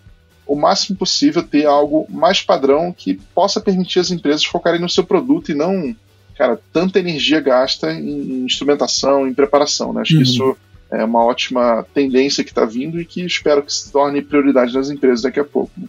[0.47, 5.05] o máximo possível ter algo mais padrão que possa permitir as empresas focarem no seu
[5.05, 5.95] produto e não,
[6.37, 10.01] cara, tanta energia gasta em instrumentação, em preparação, né?
[10.01, 10.23] Acho uhum.
[10.23, 10.57] que isso
[10.91, 14.91] é uma ótima tendência que está vindo e que espero que se torne prioridade nas
[14.91, 15.71] empresas daqui a pouco.
[15.77, 15.87] Né?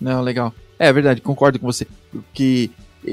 [0.00, 0.52] Não, legal.
[0.76, 1.86] É verdade, concordo com você.
[2.34, 2.70] Que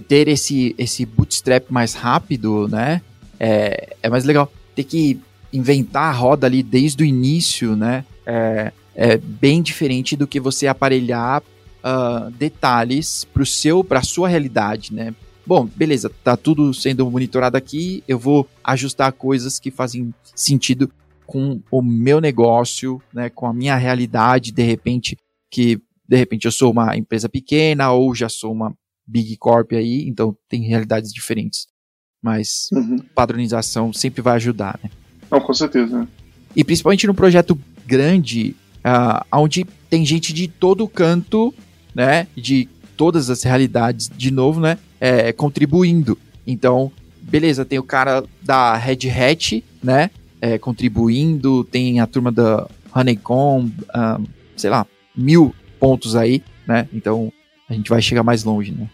[0.08, 3.02] ter esse, esse bootstrap mais rápido, né?
[3.40, 4.52] É, é mais legal.
[4.76, 5.20] Ter que
[5.52, 8.04] inventar a roda ali desde o início, né?
[8.26, 14.94] É, é bem diferente do que você aparelhar uh, detalhes para seu, para sua realidade,
[14.94, 15.14] né?
[15.46, 20.92] Bom, beleza, tá tudo sendo monitorado aqui, eu vou ajustar coisas que fazem sentido
[21.26, 25.18] com o meu negócio, né, com a minha realidade, de repente,
[25.50, 28.74] que de repente eu sou uma empresa pequena ou já sou uma
[29.08, 31.68] big corp aí, então tem realidades diferentes.
[32.22, 32.98] Mas uhum.
[33.16, 34.90] padronização sempre vai ajudar, né?
[35.30, 36.08] Não, com certeza.
[36.56, 41.54] E principalmente no projeto grande, uh, onde tem gente de todo canto,
[41.94, 46.18] né, de todas as realidades, de novo, né, é, contribuindo.
[46.46, 46.92] Então,
[47.22, 50.10] beleza, tem o cara da Red Hat, né,
[50.42, 54.86] é, contribuindo, tem a turma da Honeycomb, um, sei lá,
[55.16, 57.32] mil pontos aí, né, então
[57.70, 58.90] a gente vai chegar mais longe, né.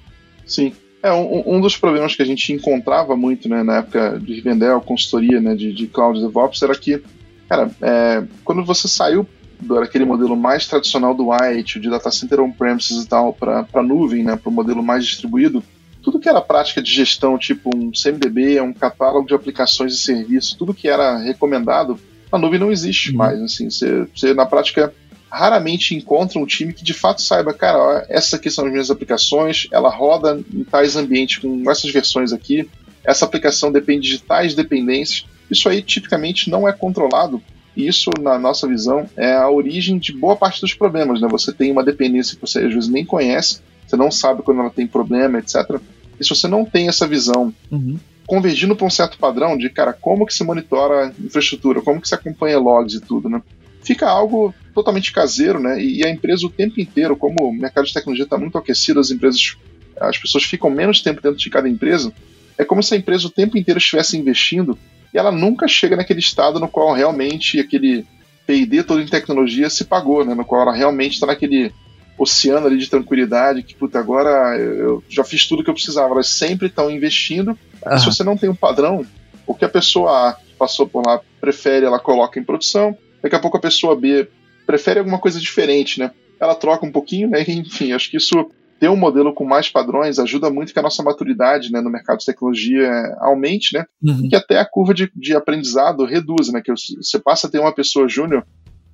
[0.45, 0.73] Sim.
[1.01, 4.79] É, um, um dos problemas que a gente encontrava muito, né, na época de Rivendell,
[4.79, 7.03] consultoria, né, de, de Cloud DevOps, era que,
[7.49, 9.27] cara, é, quando você saiu
[9.59, 14.23] daquele modelo mais tradicional do White, de data center on-premises e tal, para a nuvem,
[14.23, 15.61] né, para o modelo mais distribuído,
[16.01, 20.53] tudo que era prática de gestão, tipo um CMDB, um catálogo de aplicações e serviços,
[20.53, 21.97] tudo que era recomendado,
[22.31, 23.17] a nuvem não existe uhum.
[23.17, 23.41] mais.
[23.41, 24.93] Assim, você, você, na prática,
[25.33, 28.91] raramente encontra um time que de fato saiba, cara, ó, essas aqui são as minhas
[28.91, 32.69] aplicações, ela roda em tais ambientes com essas versões aqui,
[33.03, 35.25] essa aplicação depende de tais dependências.
[35.49, 37.41] Isso aí tipicamente não é controlado
[37.75, 41.19] isso, na nossa visão, é a origem de boa parte dos problemas.
[41.19, 41.27] Né?
[41.31, 44.69] Você tem uma dependência que você às vezes nem conhece, você não sabe quando ela
[44.69, 45.79] tem problema, etc.
[46.19, 47.97] E se você não tem essa visão, uhum.
[48.27, 52.07] convergindo para um certo padrão de, cara, como que se monitora a infraestrutura, como que
[52.07, 53.41] se acompanha logs e tudo, né?
[53.83, 55.81] Fica algo totalmente caseiro, né?
[55.81, 59.11] E a empresa o tempo inteiro, como o mercado de tecnologia está muito aquecido, as
[59.11, 59.55] empresas,
[59.99, 62.11] as pessoas ficam menos tempo dentro de cada empresa,
[62.57, 64.77] é como se a empresa o tempo inteiro estivesse investindo
[65.13, 68.05] e ela nunca chega naquele estado no qual realmente aquele
[68.45, 70.33] P&D todo em tecnologia se pagou, né?
[70.33, 71.71] No qual ela realmente está naquele
[72.17, 76.13] oceano ali de tranquilidade, que, puta, agora eu já fiz tudo que eu precisava.
[76.13, 77.57] Elas sempre estão investindo.
[77.85, 77.97] Uhum.
[77.97, 79.05] Se você não tem um padrão,
[79.45, 82.97] o que a pessoa A passou por lá prefere, ela coloca em produção.
[83.23, 84.27] Daqui a pouco a pessoa B
[84.67, 86.11] prefere alguma coisa diferente, né?
[86.39, 87.41] Ela troca um pouquinho, né?
[87.47, 88.45] Enfim, acho que isso
[88.79, 92.19] ter um modelo com mais padrões ajuda muito que a nossa maturidade né, no mercado
[92.19, 93.85] de tecnologia aumente, né?
[94.03, 94.27] Uhum.
[94.27, 96.61] Que até a curva de, de aprendizado reduza, né?
[96.61, 98.45] Que você passa a ter uma pessoa júnior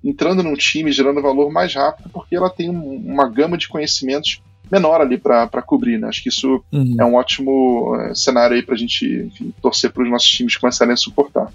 [0.04, 4.42] entrando num time, gerando valor mais rápido, porque ela tem um, uma gama de conhecimentos
[4.72, 6.08] menor ali para cobrir, né?
[6.08, 6.96] Acho que isso uhum.
[7.00, 10.56] é um ótimo é, cenário aí para a gente enfim, torcer para os nossos times
[10.56, 11.52] começarem a suportar.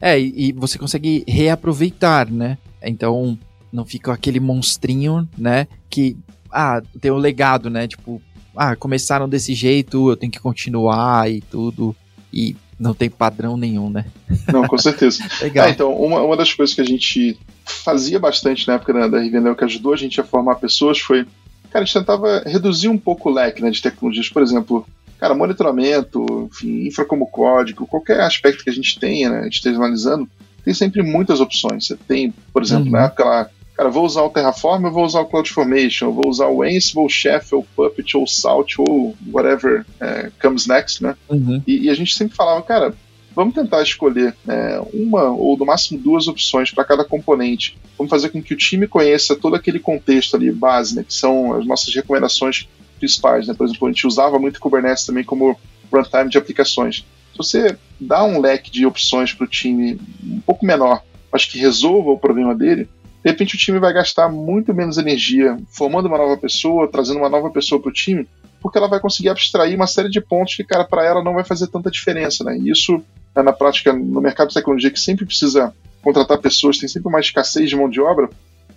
[0.00, 2.58] É, e, e você consegue reaproveitar, né?
[2.82, 3.38] Então
[3.72, 5.66] não fica aquele monstrinho, né?
[5.90, 6.16] Que
[6.50, 7.86] ah, tem o legado, né?
[7.86, 8.20] Tipo,
[8.56, 11.94] ah, começaram desse jeito, eu tenho que continuar e tudo.
[12.32, 14.04] E Não tem padrão nenhum, né?
[14.52, 15.24] Não, com certeza.
[15.40, 15.66] Legal.
[15.66, 19.20] É, então, uma, uma das coisas que a gente fazia bastante na época da, da
[19.20, 21.26] Rivendell, que ajudou a gente a formar pessoas, foi.
[21.70, 24.28] Cara, a gente tentava reduzir um pouco o leque né, de tecnologias.
[24.28, 24.86] Por exemplo,
[25.18, 29.54] cara, monitoramento, enfim, infra como código, qualquer aspecto que a gente tenha, né, a gente
[29.54, 30.28] esteja analisando,
[30.64, 31.86] tem sempre muitas opções.
[31.86, 32.92] Você tem, por exemplo, uhum.
[32.92, 36.28] na época lá, cara, vou usar o Terraform, eu vou usar o CloudFormation, eu vou
[36.28, 41.14] usar o Ansible, o Chef, ou Puppet, ou Salt, ou whatever é, comes next, né?
[41.28, 41.62] Uhum.
[41.66, 42.94] E, e, a gente sempre falava, cara,
[43.34, 47.78] vamos tentar escolher é, uma ou no máximo duas opções para cada componente.
[47.96, 51.52] Vamos fazer com que o time conheça todo aquele contexto ali, base, né, que são
[51.52, 52.66] as nossas recomendações
[52.96, 53.46] principais.
[53.46, 53.54] Né?
[53.54, 55.58] Por exemplo, a gente usava muito Kubernetes também como
[55.92, 57.04] runtime de aplicações.
[57.32, 61.58] Se você dá um leque de opções para o time um pouco menor, mas que
[61.58, 62.88] resolva o problema dele,
[63.24, 67.28] de repente o time vai gastar muito menos energia formando uma nova pessoa, trazendo uma
[67.28, 68.26] nova pessoa para o time,
[68.60, 71.44] porque ela vai conseguir abstrair uma série de pontos que, cara, para ela não vai
[71.44, 72.56] fazer tanta diferença, né?
[72.56, 73.02] E isso,
[73.34, 77.20] é, na prática, no mercado de tecnologia, que sempre precisa contratar pessoas, tem sempre uma
[77.20, 78.30] escassez de mão de obra,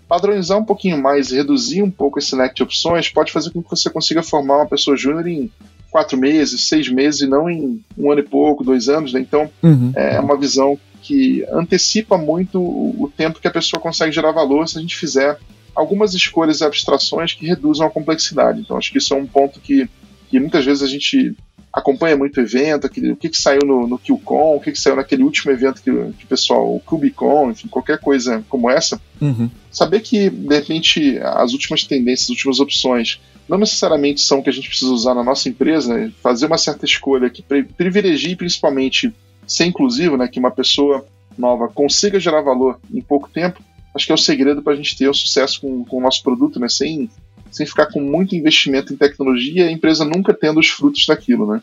[0.09, 3.69] padronizar um pouquinho mais, reduzir um pouco esse leque de opções, pode fazer com que
[3.69, 5.51] você consiga formar uma pessoa júnior em
[5.91, 9.19] quatro meses, seis meses, e não em um ano e pouco, dois anos, né?
[9.19, 9.91] Então, uhum.
[9.95, 14.79] é uma visão que antecipa muito o tempo que a pessoa consegue gerar valor se
[14.79, 15.37] a gente fizer
[15.75, 18.59] algumas escolhas e abstrações que reduzam a complexidade.
[18.59, 19.87] Então, acho que isso é um ponto que,
[20.29, 21.35] que muitas vezes a gente
[21.71, 24.79] acompanha muito o evento, aquele, o que, que saiu no, no QCon, o que, que
[24.79, 28.99] saiu naquele último evento que, que o pessoal, o KubiCon, enfim, qualquer coisa como essa.
[29.21, 29.49] Uhum.
[29.71, 34.49] Saber que, de repente, as últimas tendências, as últimas opções, não necessariamente são o que
[34.49, 36.11] a gente precisa usar na nossa empresa, né?
[36.21, 39.13] fazer uma certa escolha que privilegie principalmente
[39.47, 41.05] ser inclusivo, né, que uma pessoa
[41.35, 43.61] nova consiga gerar valor em pouco tempo,
[43.95, 46.21] acho que é o segredo para a gente ter o sucesso com, com o nosso
[46.21, 47.09] produto, né, sem,
[47.51, 51.61] sem ficar com muito investimento em tecnologia a empresa nunca tendo os frutos daquilo, né.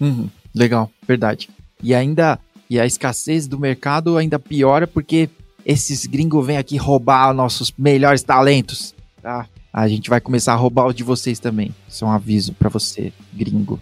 [0.00, 1.48] Uhum, legal, verdade.
[1.82, 2.38] E ainda,
[2.68, 5.28] e a escassez do mercado ainda piora porque
[5.64, 9.48] esses gringos vêm aqui roubar nossos melhores talentos, tá?
[9.72, 11.74] A gente vai começar a roubar o de vocês também.
[11.88, 13.80] Isso é um aviso para você, gringo.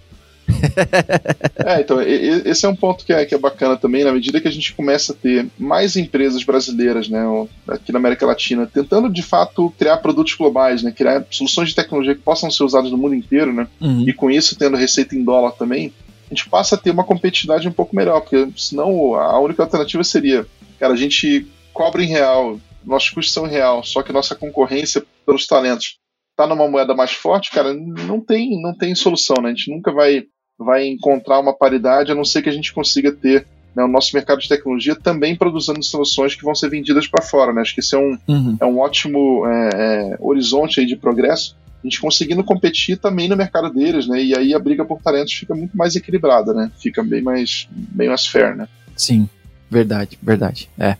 [1.64, 4.48] é, então, esse é um ponto que é, que é bacana também, na medida que
[4.48, 7.24] a gente começa a ter mais empresas brasileiras, né,
[7.68, 12.14] aqui na América Latina, tentando de fato criar produtos globais, né, criar soluções de tecnologia
[12.14, 14.04] que possam ser usadas no mundo inteiro, né, uhum.
[14.06, 15.92] e com isso tendo receita em dólar também,
[16.30, 20.02] a gente passa a ter uma competitividade um pouco melhor, porque senão a única alternativa
[20.02, 20.46] seria,
[20.78, 25.04] cara, a gente cobra em real, nossos custos são em real, só que nossa concorrência
[25.26, 25.98] pelos talentos
[26.36, 29.50] tá numa moeda mais forte, cara, não tem, não tem solução, né?
[29.50, 30.24] A gente nunca vai
[30.58, 34.14] vai encontrar uma paridade, a não ser que a gente consiga ter né, o nosso
[34.14, 37.52] mercado de tecnologia também produzindo soluções que vão ser vendidas para fora.
[37.52, 37.60] Né?
[37.60, 38.56] Acho que esse é um, uhum.
[38.60, 41.56] é um ótimo é, é, horizonte aí de progresso.
[41.82, 44.22] A gente conseguindo competir também no mercado deles, né?
[44.22, 46.72] E aí a briga por talentos fica muito mais equilibrada, né?
[46.78, 48.66] Fica bem mais, bem mais fair, né?
[48.96, 49.28] Sim,
[49.70, 50.70] verdade, verdade.
[50.78, 50.96] É.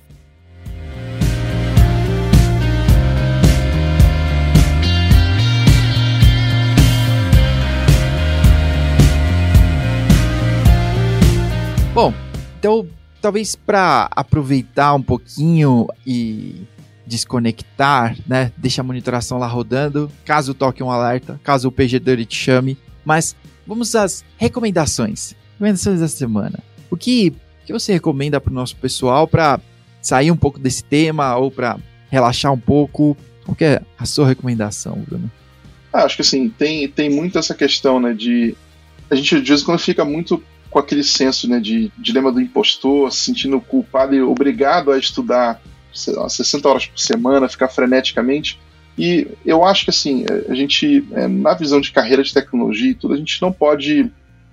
[11.95, 12.13] Bom,
[12.59, 12.89] então
[13.23, 16.63] talvez para aproveitar um pouquinho e
[17.07, 18.51] desconectar, né?
[18.57, 22.77] Deixa a monitoração lá rodando, caso toque um alerta, caso o PG te chame.
[23.05, 25.37] Mas vamos às recomendações.
[25.53, 26.59] Recomendações da semana.
[26.91, 27.33] O que,
[27.65, 29.61] que você recomenda para o nosso pessoal para
[30.03, 31.79] sair um pouco desse tema ou para
[32.11, 33.17] relaxar um pouco?
[33.45, 35.31] Qual é a sua recomendação, Bruno?
[35.93, 38.57] Ah, acho que assim, tem, tem muito essa questão, né, de
[39.09, 40.43] a gente em quando fica muito
[40.75, 45.63] com aquele senso né, de dilema do impostor, se sentindo culpado e obrigado a estudar
[46.09, 48.59] lá, 60 horas por semana, ficar freneticamente.
[48.99, 52.95] E eu acho que assim, a gente, é, na visão de carreira de tecnologia e
[52.95, 54.11] tudo, a gente não pode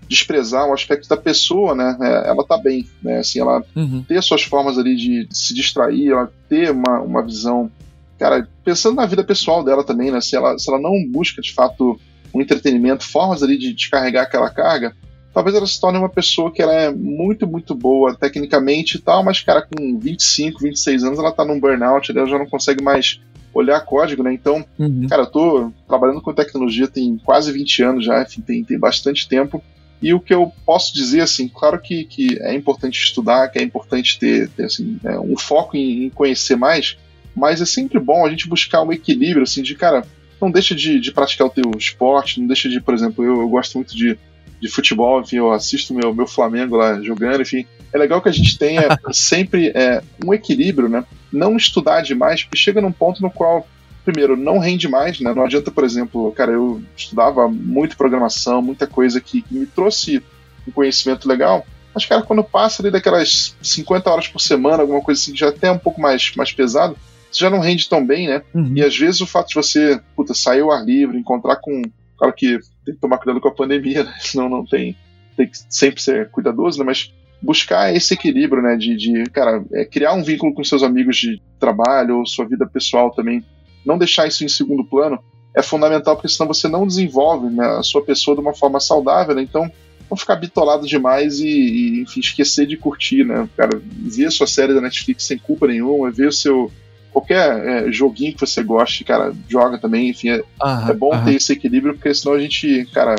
[0.07, 1.97] desprezar o aspecto da pessoa, né?
[1.99, 3.17] É, ela tá bem, né?
[3.17, 4.03] Assim, ela uhum.
[4.07, 7.71] ter suas formas ali de, de, se distrair, ela ter uma, uma visão,
[8.19, 10.21] cara, pensando na vida pessoal dela também, né?
[10.21, 11.99] Se ela, se ela não busca de fato
[12.31, 14.95] um entretenimento, formas ali de descarregar aquela carga,
[15.33, 19.23] talvez ela se torne uma pessoa que ela é muito, muito boa tecnicamente e tal,
[19.23, 23.19] mas, cara, com 25, 26 anos, ela tá num burnout, ela já não consegue mais
[23.53, 24.33] olhar código, né?
[24.33, 25.07] Então, uhum.
[25.09, 29.27] cara, eu tô trabalhando com tecnologia tem quase 20 anos já, enfim, tem, tem bastante
[29.27, 29.61] tempo.
[30.01, 33.61] E o que eu posso dizer, assim, claro que, que é importante estudar, que é
[33.61, 36.97] importante ter, ter assim, é, um foco em, em, conhecer mais,
[37.35, 40.03] mas é sempre bom a gente buscar um equilíbrio, assim, de, cara,
[40.41, 43.49] não deixa de, de praticar o teu esporte, não deixa de, por exemplo, eu, eu
[43.49, 44.17] gosto muito de
[44.61, 47.65] de futebol, enfim, eu assisto meu, meu Flamengo lá jogando, enfim.
[47.91, 51.03] É legal que a gente tenha sempre é, um equilíbrio, né?
[51.33, 53.67] Não estudar demais, porque chega num ponto no qual,
[54.05, 55.33] primeiro, não rende mais, né?
[55.33, 60.23] Não adianta, por exemplo, cara, eu estudava muito programação, muita coisa que, que me trouxe
[60.67, 65.19] um conhecimento legal, Mas, cara, quando passa ali daquelas 50 horas por semana, alguma coisa
[65.19, 66.95] assim, que já é até um pouco mais, mais pesado,
[67.31, 68.43] você já não rende tão bem, né?
[68.53, 68.73] Uhum.
[68.75, 71.81] E às vezes o fato de você, puta, sair ao ar livre, encontrar com.
[72.17, 74.13] Claro que tem que tomar cuidado com a pandemia, né?
[74.19, 74.95] Senão não tem.
[75.35, 76.85] Tem que sempre ser cuidadoso, né?
[76.85, 78.75] Mas buscar esse equilíbrio, né?
[78.75, 82.67] De, de cara, é, criar um vínculo com seus amigos de trabalho ou sua vida
[82.67, 83.43] pessoal também.
[83.85, 85.19] Não deixar isso em segundo plano
[85.53, 89.35] é fundamental, porque senão você não desenvolve né, a sua pessoa de uma forma saudável,
[89.35, 89.41] né?
[89.41, 89.69] Então,
[90.09, 93.47] não ficar bitolado demais e, e enfim, esquecer de curtir, né?
[93.55, 96.71] Cara, ver sua série da Netflix sem culpa nenhuma, ver o seu.
[97.11, 100.29] Qualquer é, joguinho que você goste, cara, joga também, enfim.
[100.29, 100.43] É,
[100.89, 103.15] é bom ter esse equilíbrio, porque senão a gente, cara,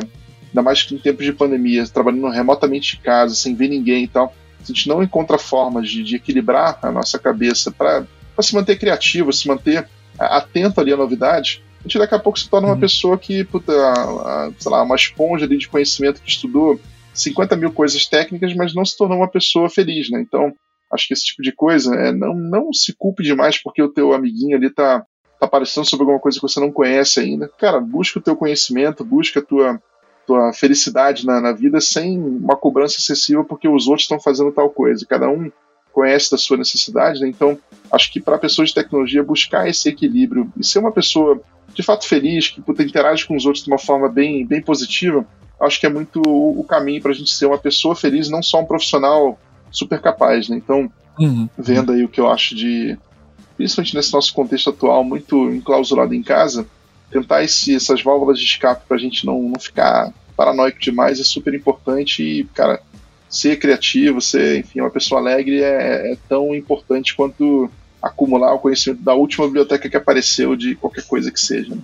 [0.48, 4.08] ainda mais que em tempos de pandemia, trabalhando remotamente de casa, sem ver ninguém e
[4.08, 8.06] tal, a gente não encontra formas de, de equilibrar a nossa cabeça para
[8.40, 9.86] se manter criativo, se manter
[10.18, 12.80] atento ali à novidade, a gente daqui a pouco se torna uma uhum.
[12.80, 13.72] pessoa que, puta,
[14.58, 16.80] sei lá, uma esponja ali de conhecimento que estudou
[17.12, 20.20] 50 mil coisas técnicas, mas não se tornou uma pessoa feliz, né?
[20.20, 20.52] Então,
[20.92, 24.12] acho que esse tipo de coisa, é, não, não se culpe demais porque o teu
[24.12, 25.00] amiguinho ali tá,
[25.40, 27.50] tá aparecendo sobre alguma coisa que você não conhece ainda.
[27.58, 29.82] Cara, busca o teu conhecimento, busca a tua,
[30.26, 34.68] tua felicidade na, na vida sem uma cobrança excessiva porque os outros estão fazendo tal
[34.70, 35.06] coisa.
[35.06, 35.50] Cada um
[35.92, 37.28] conhece da sua necessidade, né?
[37.28, 37.58] Então,
[37.90, 41.40] acho que para pessoas de tecnologia buscar esse equilíbrio e ser uma pessoa
[41.74, 45.26] de fato feliz, que puta, interage com os outros de uma forma bem, bem positiva,
[45.60, 48.60] acho que é muito o caminho para a gente ser uma pessoa feliz, não só
[48.60, 49.38] um profissional
[49.72, 50.56] super capaz, né?
[50.56, 51.48] Então, uhum.
[51.58, 52.96] vendo aí o que eu acho de,
[53.56, 56.66] principalmente nesse nosso contexto atual, muito enclausurado em casa,
[57.10, 61.24] tentar esse, essas válvulas de escape para a gente não, não ficar paranoico demais é
[61.24, 62.80] super importante e, cara,
[63.28, 67.70] ser criativo, ser, enfim, uma pessoa alegre é, é tão importante quanto
[68.00, 71.74] acumular o conhecimento da última biblioteca que apareceu de qualquer coisa que seja.
[71.74, 71.82] Né?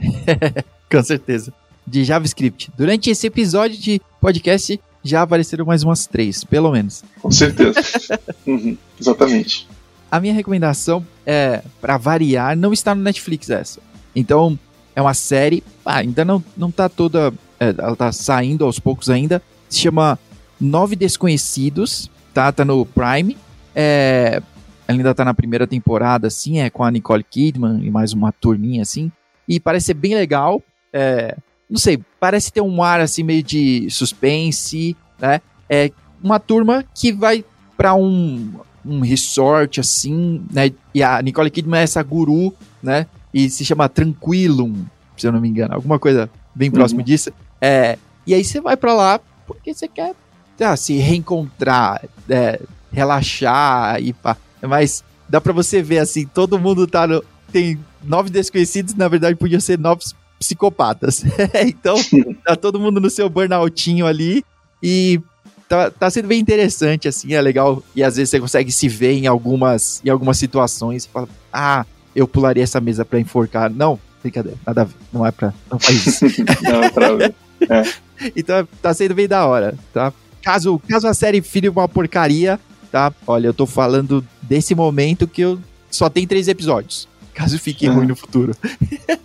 [0.90, 1.52] Com certeza.
[1.86, 2.70] De JavaScript.
[2.76, 7.04] Durante esse episódio de podcast já apareceram mais umas três, pelo menos.
[7.20, 7.80] Com certeza.
[8.46, 9.68] uhum, exatamente.
[10.10, 13.80] A minha recomendação é, para variar, não está no Netflix essa.
[14.14, 14.58] Então,
[14.94, 19.10] é uma série, ah, ainda não, não tá toda, é, ela tá saindo aos poucos
[19.10, 20.18] ainda, se chama
[20.60, 22.50] Nove Desconhecidos, tá?
[22.50, 23.36] Tá no Prime.
[23.74, 24.40] É,
[24.88, 28.32] ela ainda tá na primeira temporada, assim, é com a Nicole Kidman e mais uma
[28.32, 29.10] turminha, assim.
[29.48, 30.62] E parece ser bem legal.
[30.92, 31.36] É,
[31.68, 35.40] não sei, parece ter um ar, assim, meio de suspense, né?
[35.70, 37.44] É uma turma que vai
[37.76, 38.52] para um,
[38.84, 40.72] um resort, assim, né?
[40.92, 42.52] E a Nicole Kidman é essa guru,
[42.82, 43.06] né?
[43.32, 44.84] E se chama Tranquilum,
[45.16, 45.72] se eu não me engano.
[45.72, 47.06] Alguma coisa bem próximo uhum.
[47.06, 47.30] disso.
[47.60, 47.96] É,
[48.26, 50.12] e aí você vai para lá porque você quer
[50.58, 52.60] ah, se reencontrar, é,
[52.90, 54.36] relaxar e pá.
[54.62, 57.22] Mas dá pra você ver assim, todo mundo tá no.
[57.52, 60.02] Tem nove desconhecidos, na verdade podiam ser nove
[60.38, 61.24] psicopatas.
[61.66, 61.96] então,
[62.44, 64.44] tá todo mundo no seu burnoutinho ali
[64.82, 65.20] e
[65.68, 67.82] tá, tá sendo bem interessante, assim, é legal.
[67.94, 71.84] E às vezes você consegue se ver em algumas, em algumas situações e fala, ah,
[72.14, 73.70] eu pularia essa mesa pra enforcar.
[73.70, 74.94] Não, brincadeira, nada a ver.
[75.12, 75.52] Não é pra.
[75.70, 76.24] Não faz isso.
[76.62, 77.34] não, é pra ver.
[77.68, 77.82] É.
[78.34, 80.10] Então tá sendo bem da hora, tá?
[80.42, 82.58] Caso, caso a série filhe uma porcaria,
[82.90, 83.12] tá?
[83.26, 85.60] Olha, eu tô falando desse momento que eu
[85.90, 87.06] só tem três episódios.
[87.36, 88.56] Caso fique ruim no futuro.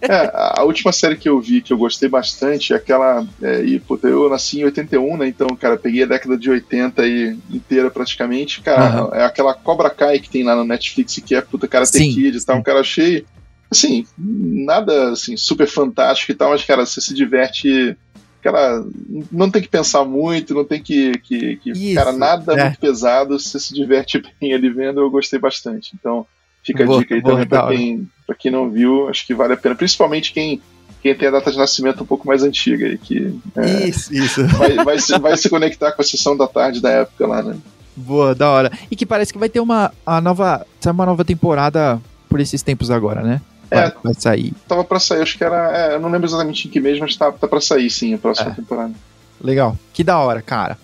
[0.01, 3.25] É, a última série que eu vi que eu gostei bastante é aquela.
[3.41, 5.29] É, e, puta, eu nasci em 81, né?
[5.29, 8.59] Então, cara, peguei a década de 80 aí inteira praticamente.
[8.59, 9.15] Cara, uhum.
[9.15, 12.37] é aquela Cobra Kai que tem lá no Netflix que é puta cara tem Kid
[12.37, 12.57] e tal.
[12.57, 13.25] Um cara achei.
[13.69, 17.95] Assim, nada assim, super fantástico e tal, mas, cara, você se diverte
[18.43, 18.83] cara,
[19.31, 21.17] não tem que pensar muito, não tem que.
[21.19, 22.63] que, que Isso, cara, nada é.
[22.65, 25.93] muito pesado, você se diverte bem ali vendo, eu gostei bastante.
[25.97, 26.27] Então,
[26.63, 29.33] fica a boa, dica aí boa, também pra quem, pra quem não viu, acho que
[29.33, 30.61] vale a pena, principalmente quem.
[31.01, 34.45] Quem tem a data de nascimento um pouco mais antiga aí, que é, isso, isso.
[34.55, 37.57] Vai, vai, se, vai se conectar com a sessão da tarde da época lá, né?
[37.95, 38.71] Boa, da hora.
[38.89, 41.99] E que parece que vai ter uma, a nova, uma nova temporada
[42.29, 43.41] por esses tempos agora, né?
[43.69, 44.53] Vai, é, vai sair.
[44.67, 45.75] Tava pra sair, acho que era.
[45.75, 48.17] É, eu não lembro exatamente em que mês, mas tá, tá pra sair sim a
[48.17, 48.53] próxima é.
[48.53, 48.93] temporada.
[49.41, 49.77] Legal.
[49.93, 50.77] Que da hora, cara.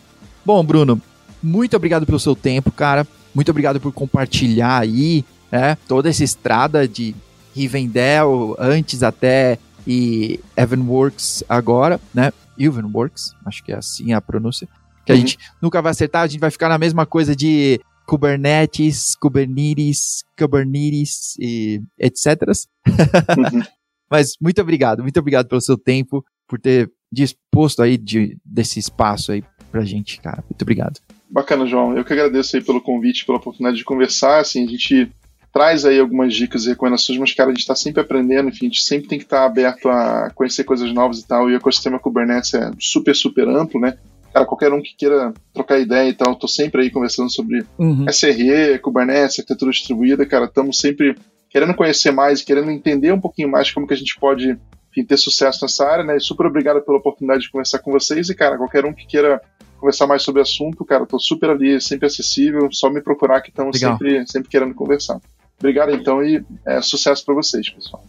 [0.46, 1.02] Bom, Bruno,
[1.42, 3.06] muito obrigado pelo seu tempo, cara.
[3.36, 5.78] Muito obrigado por compartilhar aí, né?
[5.88, 7.16] Toda essa estrada de
[7.54, 12.32] Rivendell antes até e Evanworks agora, né?
[12.58, 14.68] Evanworks, acho que é assim a pronúncia.
[15.06, 15.18] Que uhum.
[15.18, 20.24] a gente nunca vai acertar, a gente vai ficar na mesma coisa de Kubernetes, Kubernetes,
[20.38, 22.41] Kubernetes e etc.
[22.88, 23.62] Uhum.
[24.10, 29.32] Mas muito obrigado, muito obrigado pelo seu tempo, por ter disposto aí de, desse espaço
[29.32, 30.43] aí pra gente, cara.
[30.50, 31.00] Muito obrigado.
[31.30, 31.98] Bacana, João.
[31.98, 34.39] Eu que agradeço aí pelo convite, pela oportunidade de conversar.
[34.39, 35.12] Assim, a gente
[35.54, 38.70] traz aí algumas dicas e recomendações, mas, cara, a gente está sempre aprendendo, enfim, a
[38.70, 41.50] gente sempre tem que estar tá aberto a conhecer coisas novas e tal.
[41.50, 43.98] E o ecossistema Kubernetes é super, super amplo, né?
[44.38, 47.66] cara, qualquer um que queira trocar ideia e tal, eu tô sempre aí conversando sobre
[47.78, 48.06] uhum.
[48.12, 51.16] SRE, Kubernetes, arquitetura distribuída, cara, estamos sempre
[51.50, 54.58] querendo conhecer mais, querendo entender um pouquinho mais como que a gente pode
[54.91, 56.18] enfim, ter sucesso nessa área, né?
[56.18, 59.41] E super obrigado pela oportunidade de conversar com vocês e, cara, qualquer um que queira
[59.80, 63.50] conversar mais sobre o assunto, cara, tô super ali, sempre acessível, só me procurar que
[63.50, 65.20] estamos sempre, sempre querendo conversar.
[65.60, 68.03] Obrigado então e é, sucesso para vocês, pessoal.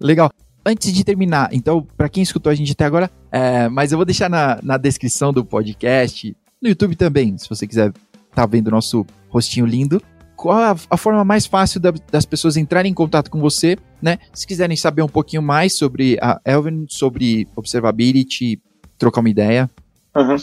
[0.00, 0.30] Legal
[0.68, 4.04] antes de terminar, então, para quem escutou a gente até agora, é, mas eu vou
[4.04, 7.90] deixar na, na descrição do podcast, no YouTube também, se você quiser
[8.34, 10.02] tá vendo o nosso rostinho lindo.
[10.36, 14.18] Qual a, a forma mais fácil da, das pessoas entrarem em contato com você, né?
[14.32, 18.60] Se quiserem saber um pouquinho mais sobre a Elvin, sobre observability,
[18.96, 19.68] trocar uma ideia.
[20.14, 20.36] Uhum.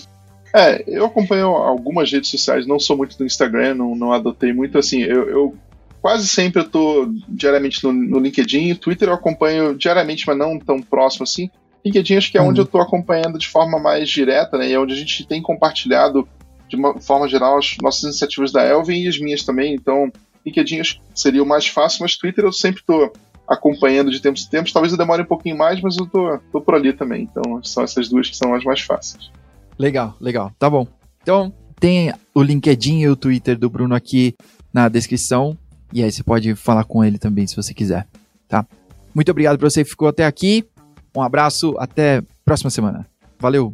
[0.53, 4.78] É, eu acompanho algumas redes sociais, não sou muito do Instagram, não, não adotei muito
[4.78, 5.01] assim.
[5.01, 5.56] Eu, eu
[6.06, 8.76] quase sempre eu tô diariamente no, no LinkedIn.
[8.76, 11.49] Twitter eu acompanho diariamente, mas não tão próximo assim.
[11.84, 12.49] LinkedIn acho que é uhum.
[12.49, 14.70] onde eu tô acompanhando de forma mais direta, né?
[14.70, 16.28] E é onde a gente tem compartilhado
[16.70, 19.74] de uma forma geral as nossas iniciativas da Elvin e as minhas também.
[19.74, 20.12] Então,
[20.45, 20.84] LinkedIn
[21.16, 23.12] seria o mais fácil, mas Twitter eu sempre tô
[23.49, 24.72] acompanhando de tempos em tempos.
[24.72, 27.24] Talvez eu demore um pouquinho mais, mas eu tô, tô por ali também.
[27.24, 29.32] Então, são essas duas que são as mais fáceis.
[29.76, 30.51] Legal, legal.
[30.60, 30.86] Tá bom.
[31.24, 34.36] Então, tem o LinkedIn e o Twitter do Bruno aqui
[34.72, 35.58] na descrição.
[35.96, 38.06] E aí você pode falar com ele também se você quiser,
[38.50, 38.68] tá?
[39.14, 40.68] Muito obrigado por você que ficou até aqui.
[41.16, 43.08] Um abraço, até próxima semana.
[43.39, 43.74] Valeu!